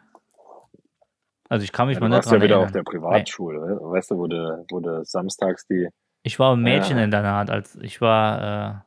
[1.49, 2.67] Also ich kann mich Ja, mal du nicht warst dran ja wieder erinnern.
[2.69, 5.89] auf der Privatschule, weißt du, wo du, wo du samstags die
[6.23, 6.75] Ich war im Ja.
[6.79, 8.85] Mädcheninternat, als ich war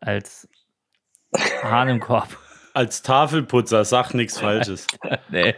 [0.00, 0.48] äh, als
[1.62, 2.28] Hahn im Korb.
[2.74, 4.86] Als Tafelputzer, sag nichts Falsches.
[5.30, 5.54] nee.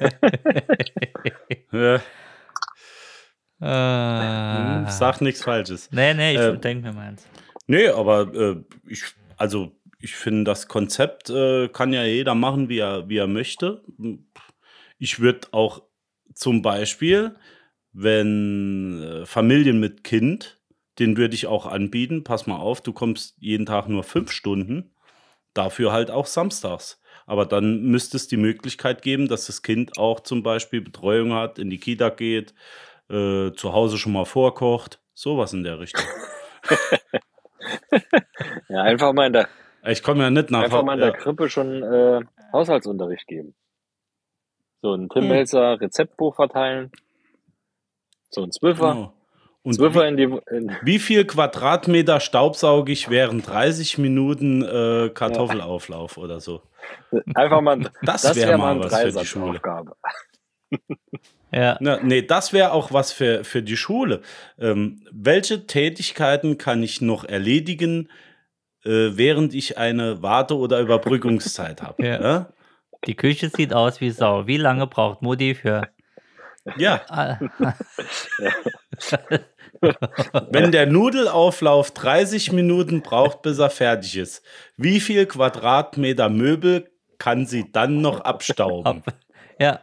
[1.72, 2.00] Ja,
[3.60, 5.90] Äh, sag nichts Falsches.
[5.92, 7.26] nee, nee, ich Ähm, denke mir meins.
[7.66, 9.02] Nee, aber äh, ich,
[9.36, 13.82] also ich finde, das Konzept äh, kann ja jeder machen, wie er, wie er möchte.
[14.98, 15.82] Ich würde auch
[16.34, 17.36] zum Beispiel,
[17.94, 20.60] wenn äh, Familien mit Kind,
[20.98, 24.94] den würde ich auch anbieten, pass mal auf, du kommst jeden Tag nur fünf Stunden,
[25.54, 27.00] dafür halt auch samstags.
[27.26, 31.58] Aber dann müsste es die Möglichkeit geben, dass das Kind auch zum Beispiel Betreuung hat,
[31.58, 32.52] in die Kita geht,
[33.08, 36.04] äh, zu Hause schon mal vorkocht, sowas in der Richtung.
[38.68, 39.48] ja, einfach mal in der,
[39.86, 41.16] Ich komme ja nicht nach einfach mal in der ja.
[41.16, 42.20] Krippe schon äh,
[42.52, 43.54] Haushaltsunterricht geben.
[44.82, 45.28] So ein Tim Hm.
[45.28, 46.90] Melzer Rezeptbuch verteilen.
[48.34, 48.92] So ein Zwölfer.
[48.94, 49.12] Genau.
[49.62, 55.10] Und Zwölfer wie, in die in, wie viel Quadratmeter staubsauge ich während 30 Minuten äh,
[55.14, 56.62] Kartoffelauflauf oder so?
[57.34, 59.60] einfach mal Das das wär wäre mal mal was eine für die Schule.
[61.52, 61.76] Ja.
[61.78, 64.22] Na, nee, das wäre auch was für, für die Schule.
[64.58, 68.08] Ähm, welche Tätigkeiten kann ich noch erledigen,
[68.84, 72.02] äh, während ich eine Warte- oder Überbrückungszeit habe?
[72.04, 72.20] Ja.
[72.20, 72.48] Ja.
[73.06, 74.48] Die Küche sieht aus wie Sau.
[74.48, 75.88] Wie lange braucht Mutti für.
[76.76, 77.38] Ja, Ah,
[80.50, 84.42] wenn der Nudelauflauf 30 Minuten braucht, bis er fertig ist,
[84.76, 89.02] wie viel Quadratmeter Möbel kann sie dann noch abstauben?
[89.06, 89.14] ab.
[89.58, 89.80] Ja,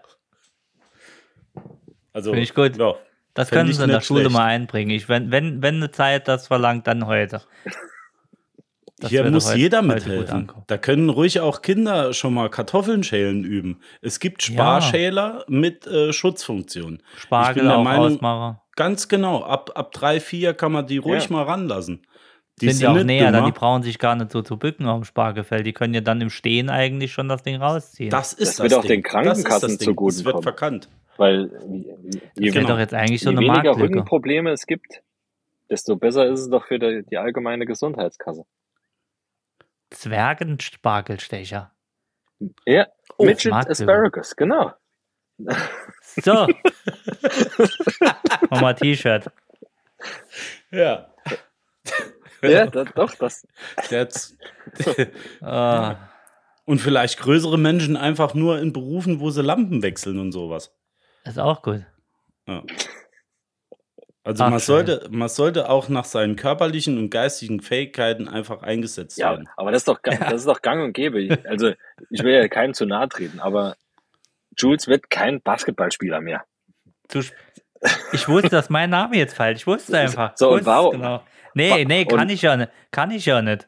[2.14, 2.78] Also, Finde ich gut.
[2.78, 2.95] Ja.
[3.34, 4.34] das können sie in der Schule schlecht.
[4.34, 4.91] mal einbringen.
[4.91, 7.41] Ich, wenn, wenn, wenn eine Zeit das verlangt, dann heute.
[9.02, 10.52] Das Hier muss heute- jeder mithelfen.
[10.68, 13.82] Da können ruhig auch Kinder schon mal Kartoffeln schälen üben.
[14.02, 14.54] Es gibt Ja.
[14.54, 17.02] Sparschäler mit äh, Schutzfunktion.
[17.16, 18.58] ich Spargel bin der auch Meinung, ausmachen.
[18.76, 21.32] ganz genau, ab, ab drei, vier kann man die ruhig Ja.
[21.34, 22.06] mal ranlassen.
[22.62, 24.99] Die sind ja auch näher, dann die brauchen sich gar nicht so zu bücken auf
[25.02, 25.66] dem Spargelfeld.
[25.66, 28.12] Die können ja dann im Stehen eigentlich schon das Ding rausziehen.
[28.12, 29.88] Das ist Das wird auch den Das ist Krankenkassen das Ding.
[29.88, 30.43] zugute Es wird kommen.
[30.43, 30.89] verkannt.
[31.18, 31.49] Weil
[32.38, 33.84] je, das je, doch jetzt eigentlich so je eine weniger Marktlücke.
[33.93, 35.02] Rückenprobleme es gibt,
[35.72, 38.43] desto besser ist es doch für die, die allgemeine Gesundheitskasse.
[39.92, 41.72] Zwergenspargelstecher.
[42.66, 42.88] Ja,
[43.18, 43.54] Oh, Midget.
[43.54, 44.72] Asparagus, genau.
[45.38, 46.34] So.
[48.50, 49.30] Mach mal ein T-Shirt.
[50.72, 51.14] Ja.
[52.42, 53.46] Ja, da, doch, das.
[53.92, 54.36] Der hat's-
[55.42, 56.10] Ah,
[56.66, 60.74] und vielleicht größere Menschen einfach nur in Berufen, wo sie Lampen wechseln und sowas.
[61.26, 61.86] ist auch gut.
[62.48, 62.64] Ja.
[64.24, 69.17] Also Ach, man sollte, man sollte auch nach seinen körperlichen und geistigen Fähigkeiten einfach eingesetzt
[69.17, 69.49] Ja, werden.
[69.57, 71.39] aber das ist doch, gang- das ist doch gang und gäbe.
[71.45, 71.74] Also,
[72.11, 73.76] ich will ja keinem zu nahe treten, aber
[74.57, 76.43] Jules wird kein Basketballspieler mehr.
[78.13, 79.61] Ich wusste, dass mein Name jetzt falsch.
[79.61, 80.34] Ich wusste einfach.
[80.38, 81.24] So, und warum- Genau.
[81.55, 82.72] Nee, nee, kann und- ich ja nicht.
[82.91, 83.67] Kann ich ja nicht.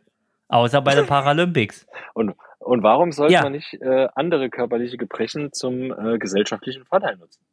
[0.50, 1.88] Außer bei den Paralympics.
[2.14, 3.42] Und, und warum sollte Ja.
[3.42, 7.44] man nicht äh, andere körperliche Gebrechen zum äh, gesellschaftlichen Vorteil nutzen?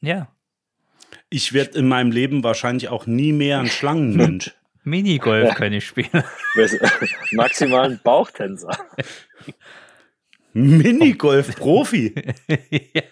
[0.00, 0.28] Ja.
[1.30, 4.54] Ich werde in meinem Leben wahrscheinlich auch nie mehr ein Schlangenmensch.
[4.84, 6.24] Minigolf kann ich spielen.
[7.32, 8.70] Maximal ein Bauchtänzer.
[10.54, 12.14] Minigolf-Profi.
[12.70, 13.02] ja.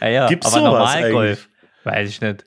[0.00, 1.48] ja, ja, Gibt's aber sowas Normalgolf.
[1.84, 2.44] Weiß ich nicht.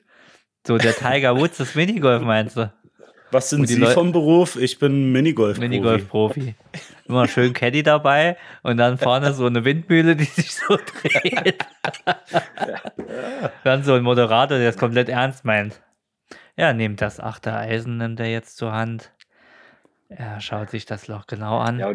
[0.64, 2.72] So der Tiger Woods des Minigolf meinst du?
[3.32, 4.56] Was sind Sie Leu- vom Beruf?
[4.56, 5.60] Ich bin Minigolf-Profi.
[5.68, 6.54] Minigolf-Profi.
[7.08, 11.66] Immer schön Caddy dabei und dann vorne so eine Windmühle, die sich so dreht.
[13.64, 15.82] dann so ein Moderator, der es komplett ernst meint.
[16.56, 19.12] Ja, nehmt das achte Eisen, nimmt er jetzt zur Hand.
[20.08, 21.78] Er schaut sich das Loch genau an.
[21.78, 21.94] Ja,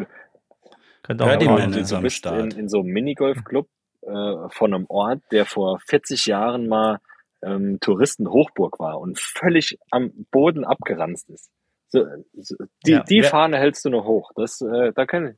[1.02, 1.28] Könnt auch
[2.02, 2.52] bist Start.
[2.54, 3.68] in, in so einem Minigolfclub
[4.02, 4.08] äh,
[4.50, 6.98] von einem Ort, der vor 40 Jahren mal
[7.42, 11.50] ähm, Touristenhochburg war und völlig am Boden abgeranzt ist.
[11.88, 13.02] So, so, die Ja.
[13.04, 13.28] die Ja.
[13.28, 14.32] Fahne hältst du noch hoch.
[14.36, 15.36] Das, äh, da kann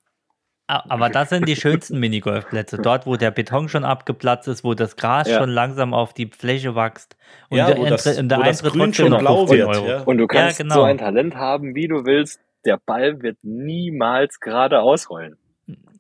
[0.67, 2.77] Ah, Aber das sind die schönsten Minigolfplätze.
[2.83, 5.39] Dort, wo der Beton schon abgeplatzt ist, wo das Gras Ja.
[5.41, 7.17] schon langsam auf die Fläche wächst.
[7.49, 9.47] Und Ja, der, wo das- Eintritt, und der wo das Eintritt Grün schon noch blau
[9.47, 9.87] 15 wird, Euro.
[9.89, 10.01] ja.
[10.03, 10.75] Und du kannst genau.
[10.77, 12.41] so ein Talent haben, wie du willst.
[12.65, 15.37] Der Ball wird niemals gerade ausrollen.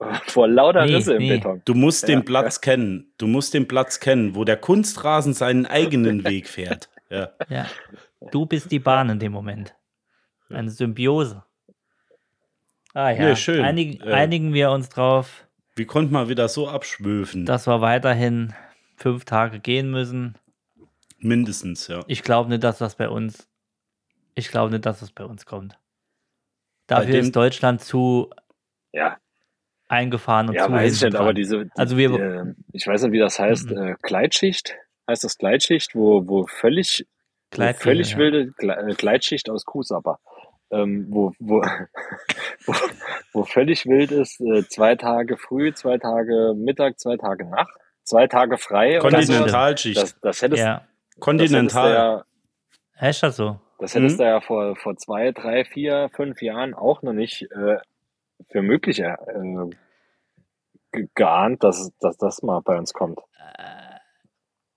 [0.29, 1.37] Vor lauter Nee, Risse im nee.
[1.37, 1.62] Beton.
[1.64, 3.12] Du musst Ja, den Platz kennen.
[3.18, 6.89] Du musst den Platz kennen, wo der Kunstrasen seinen eigenen Weg fährt.
[7.11, 7.31] Ja.
[7.49, 7.66] Ja.
[8.31, 9.75] Du bist die Bahn in dem Moment.
[10.49, 11.45] Eine Symbiose.
[12.95, 13.64] Ah ja, Nee, schön.
[13.64, 15.47] Einigen, Äh, einigen wir uns drauf,
[15.77, 17.47] Wie konnte man wieder so abschwöfen?
[17.47, 18.53] dass wir weiterhin
[18.97, 20.35] fünf Tage gehen müssen.
[21.18, 22.03] Mindestens, ja.
[22.09, 23.49] Ich glaube nicht, dass das bei uns,
[24.35, 25.79] ich glaube nicht, dass das bei uns kommt.
[26.87, 28.31] Dafür dem- ist Deutschland zu
[28.93, 29.18] Ja,
[29.91, 33.03] eingefahren und ja zu weiß ich nicht, aber diese, die, Also wir- äh, ich weiß
[33.03, 33.76] nicht, wie das heißt, Mhm.
[33.76, 34.76] äh, Gleitschicht,
[35.09, 37.07] heißt das Gleitschicht, wo, wo völlig,
[37.53, 38.18] wo völlig ja.
[38.18, 40.18] wilde äh, Gleitschicht aus Kuhsapper,
[40.70, 41.62] ähm, wo, wo,
[42.66, 42.74] wo,
[43.32, 47.72] wo völlig wild ist, äh, zwei Tage früh, zwei Tage Mittag, zwei Tage Nacht,
[48.05, 48.99] zwei Tage frei.
[48.99, 50.01] Kontinentalschicht.
[50.01, 52.24] Das, das hättest, Ja, das hättest du Kontinental.
[53.01, 53.59] ja, ist das so?
[53.80, 54.22] Das hättest Mhm.
[54.22, 57.78] du ja vor, vor zwei, drei, vier, fünf Jahren auch noch nicht äh,
[58.49, 59.14] für möglich äh,
[60.93, 63.18] ge geahnt, dass, dass das mal bei uns kommt.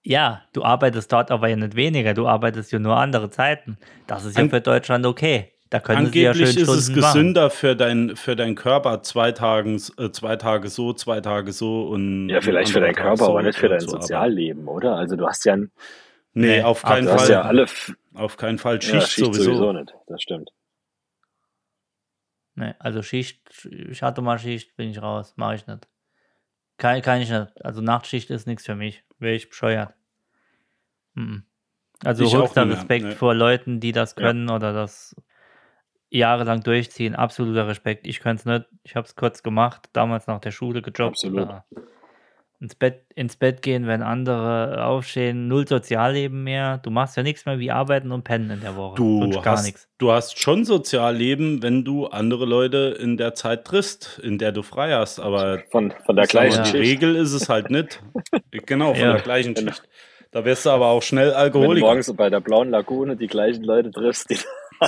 [0.05, 3.77] Ja, du arbeitest dort aber ja nicht weniger, du arbeitest ja nur andere Zeiten.
[4.05, 5.49] Das ist ja An- für Deutschland okay.
[5.69, 7.13] Da können sie ja schön Angeblich ist es Stunden machen.
[7.13, 11.87] gesünder für dein, für dein Körper, zwei, Tagen, äh, zwei Tage so, zwei Tage so
[11.87, 12.29] und.
[12.29, 13.79] Ja, vielleicht für ein dein anderer Tag Körper, so aber nicht für dein.
[13.79, 14.95] Sozialleben, oder?
[14.97, 15.67] Also du hast ja, Nee,
[16.33, 17.19] Nee, auf keinen du Fall.
[17.19, 17.31] hast Fall.
[17.31, 17.65] ja alle
[18.13, 18.75] Auf keinen Fall.
[18.75, 19.43] ja, Schicht, Schicht sowieso.
[19.45, 19.93] sowieso nicht.
[20.07, 20.51] Das stimmt.
[22.55, 25.87] Nee, also Schicht, ich hatte mal Schicht, bin ich raus, mache ich nicht.
[26.77, 27.65] Kann, kann ich nicht.
[27.65, 29.03] Also Nachtschicht ist nichts für mich.
[29.19, 29.93] Wäre ich bescheuert.
[31.13, 31.45] Mhm.
[32.03, 33.11] Also Ich höchster mehr, Respekt nee.
[33.11, 34.27] vor Leuten, die das Ja.
[34.27, 35.15] können oder das
[36.09, 37.15] jahrelang durchziehen.
[37.15, 38.05] Absoluter Respekt.
[38.05, 38.69] Ich könnte es nicht.
[38.83, 41.15] Ich habe es kurz gemacht, damals nach der Schule gejobbt.
[41.15, 41.49] Absolut.
[41.49, 41.65] Ja.
[42.63, 45.49] Ins Bett, ins Bett gehen, wenn andere aufstehen.
[45.49, 46.77] Null Sozialleben mehr.
[46.77, 48.95] Du machst ja nichts mehr wie arbeiten und pennen in der Woche.
[48.95, 49.89] Du Sonst gar hast, nichts.
[49.97, 54.63] du hast schon Sozialleben, wenn du andere Leute in der Zeit triffst, in der du
[54.63, 55.19] frei hast.
[55.19, 56.75] Aber Von, von der gleichen Schicht.
[56.75, 58.01] Regel ist es halt nicht.
[58.65, 59.13] Genau, von Ja.
[59.13, 59.83] der gleichen Schicht.
[60.31, 61.85] Da wirst du aber auch schnell Wenn du Alkoholiker.
[61.85, 64.37] morgens bei der blauen Lagune die gleichen Leute triffst, die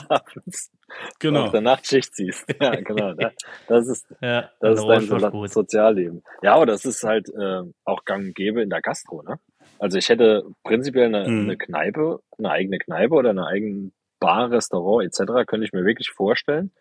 [0.09, 0.71] abends
[1.19, 1.45] Genau.
[1.45, 2.45] auf der Nachtschicht siehst.
[2.61, 3.13] Ja, genau.
[3.13, 3.33] Das,
[3.67, 5.45] das ist, Ja, Das ist dein so.
[5.47, 6.23] Sozialleben.
[6.41, 9.39] Ja, aber das ist halt äh, auch gang und gäbe in der Gastro, ne?
[9.79, 11.41] Also ich hätte prinzipiell eine, Mhm.
[11.43, 15.45] eine Kneipe, eine eigene Kneipe oder eine eigene Bar, Restaurant etc.
[15.45, 16.71] könnte ich mir wirklich vorstellen.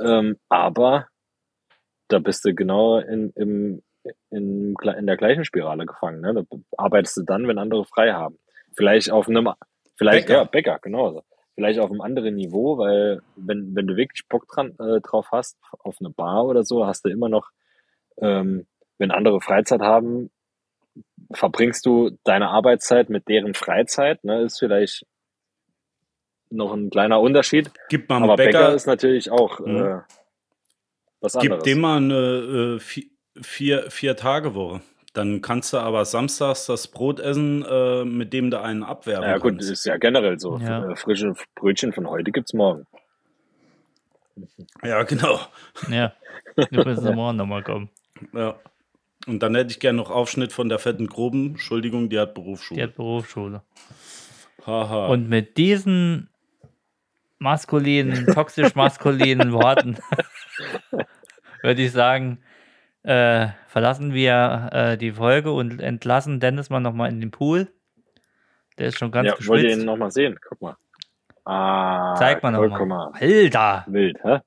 [0.00, 1.06] Ähm, aber
[2.08, 3.82] da bist du genau in, im,
[4.30, 6.20] in, in der gleichen Spirale gefangen.
[6.20, 6.34] Ne?
[6.34, 6.42] Da
[6.76, 8.38] arbeitest du dann, wenn andere frei haben.
[8.76, 9.48] Vielleicht auf einem,
[9.96, 10.38] vielleicht, Bäcker.
[10.40, 11.22] ja, Bäcker, genau.
[11.56, 15.58] Vielleicht auf einem anderen Niveau, weil wenn, wenn du wirklich Bock dran, äh, drauf hast,
[15.80, 17.50] auf eine Bar oder so, hast du immer noch,
[18.18, 18.66] ähm,
[18.98, 20.30] wenn andere Freizeit haben,
[21.32, 25.04] verbringst du deine Arbeitszeit mit deren Freizeit, ne, ist vielleicht
[26.50, 27.72] noch ein kleiner Unterschied.
[27.88, 29.76] Gib mal Aber Bäcker, Bäcker, ist natürlich auch Mhm.
[29.76, 30.00] äh,
[31.20, 31.64] was gib anderes.
[31.64, 33.10] dem mal eine äh, vi-
[33.42, 34.80] vier, vier Tage Woche.
[35.16, 39.38] Dann kannst du aber samstags das Brot essen, äh, mit dem du einen abwerfen ja
[39.38, 39.70] gut, kannst.
[39.70, 40.58] ist ja generell so.
[40.58, 40.90] Ja.
[40.90, 42.86] Äh, Frische Brötchen von heute gibt's morgen.
[44.82, 45.40] Ja, genau.
[45.88, 46.12] Ja,
[46.56, 47.88] du müssen morgen nochmal kommen.
[48.34, 48.56] Ja.
[49.26, 51.52] Und dann hätte ich gerne noch Aufschnitt von der fetten Groben.
[51.52, 52.82] Entschuldigung, die hat Die Berufsschule.
[52.82, 53.62] hat Berufsschule.
[54.66, 55.06] Haha.
[55.06, 56.28] Und mit diesen
[57.38, 59.96] maskulinen, toxisch maskulinen Worten
[61.62, 62.38] würde ich sagen,
[63.06, 67.68] äh, verlassen wir äh, die Folge und entlassen Dennis mal nochmal in den Pool.
[68.78, 69.80] Der ist schon ganz ja, wollt ihr geschwitzt.
[69.80, 70.38] ihn nochmal sehen?
[70.46, 70.76] Guck mal.
[71.44, 72.86] Ah, Zeig mal nochmal.
[72.86, 73.12] mal.
[73.14, 73.84] Alter!
[73.88, 74.40] Wild, hä?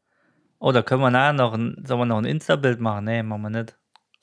[0.60, 3.06] Oh, da können wir nachher noch ein, sollen wir noch ein Insta-Bild machen?
[3.06, 3.78] Nee, machen wir nicht.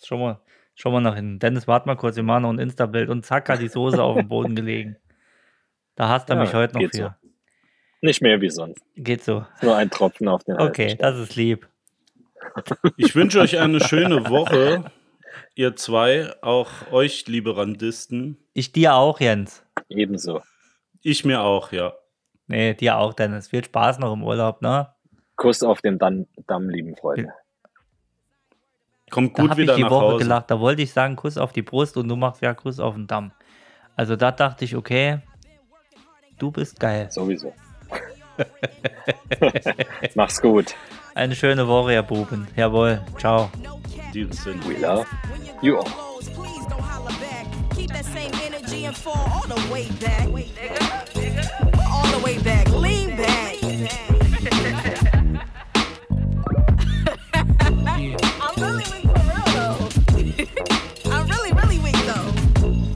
[0.04, 0.40] Schon mal,
[0.74, 1.38] schon mal nach hinten.
[1.38, 3.08] Dennis, warte mal kurz, wir machen noch ein Insta-Bild.
[3.08, 4.96] Und zack, hat die Soße auf dem Boden gelegen.
[5.94, 7.16] Da hasst er Ja, mich heute noch geht für.
[8.02, 8.82] Nicht mehr wie sonst.
[8.94, 9.46] Geht so.
[9.62, 11.66] Nur ein Tropfen auf den Okay, das ist lieb.
[12.96, 14.84] Ich wünsche euch eine schöne Woche,
[15.54, 18.38] ihr zwei, auch euch, liebe Randisten.
[18.52, 19.64] Ich dir auch, Jens.
[19.88, 20.42] Ebenso.
[21.02, 21.92] Ich mir auch, ja.
[22.46, 23.48] Nee, dir auch, Dennis.
[23.48, 24.88] Viel Spaß noch im Urlaub, ne?
[25.36, 27.32] Kuss auf den Damm, Damm lieben Freunde.
[29.10, 30.24] Kommt Da gut habe ich wieder die nach Woche Hause.
[30.24, 30.50] gelacht.
[30.50, 33.06] Da wollte ich sagen, Kuss auf die Brust und du machst ja Kuss auf den
[33.06, 33.32] Damm.
[33.94, 35.20] Also da dachte ich, okay,
[36.38, 37.08] du bist geil.
[37.10, 37.52] Sowieso.
[40.14, 40.74] Mach's gut.
[41.16, 42.46] Eine schöne Woche, ihr Buben.
[42.56, 43.00] Jawohl.
[43.16, 43.48] Ciao.
[44.12, 45.06] We love
[45.62, 45.88] you all.
[45.88, 46.20] All
[49.48, 50.26] the way back.
[51.90, 52.68] All the way back.
[52.68, 53.56] Lean back.
[58.42, 59.78] I'm really weak for real though.
[61.10, 62.30] I'm really, really weak though.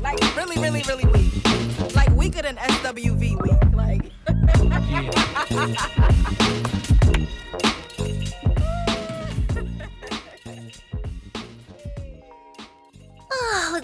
[0.02, 1.32] Like really, really, really weak.
[1.96, 3.60] Like weaker than SWV weak.
[3.74, 4.12] Like.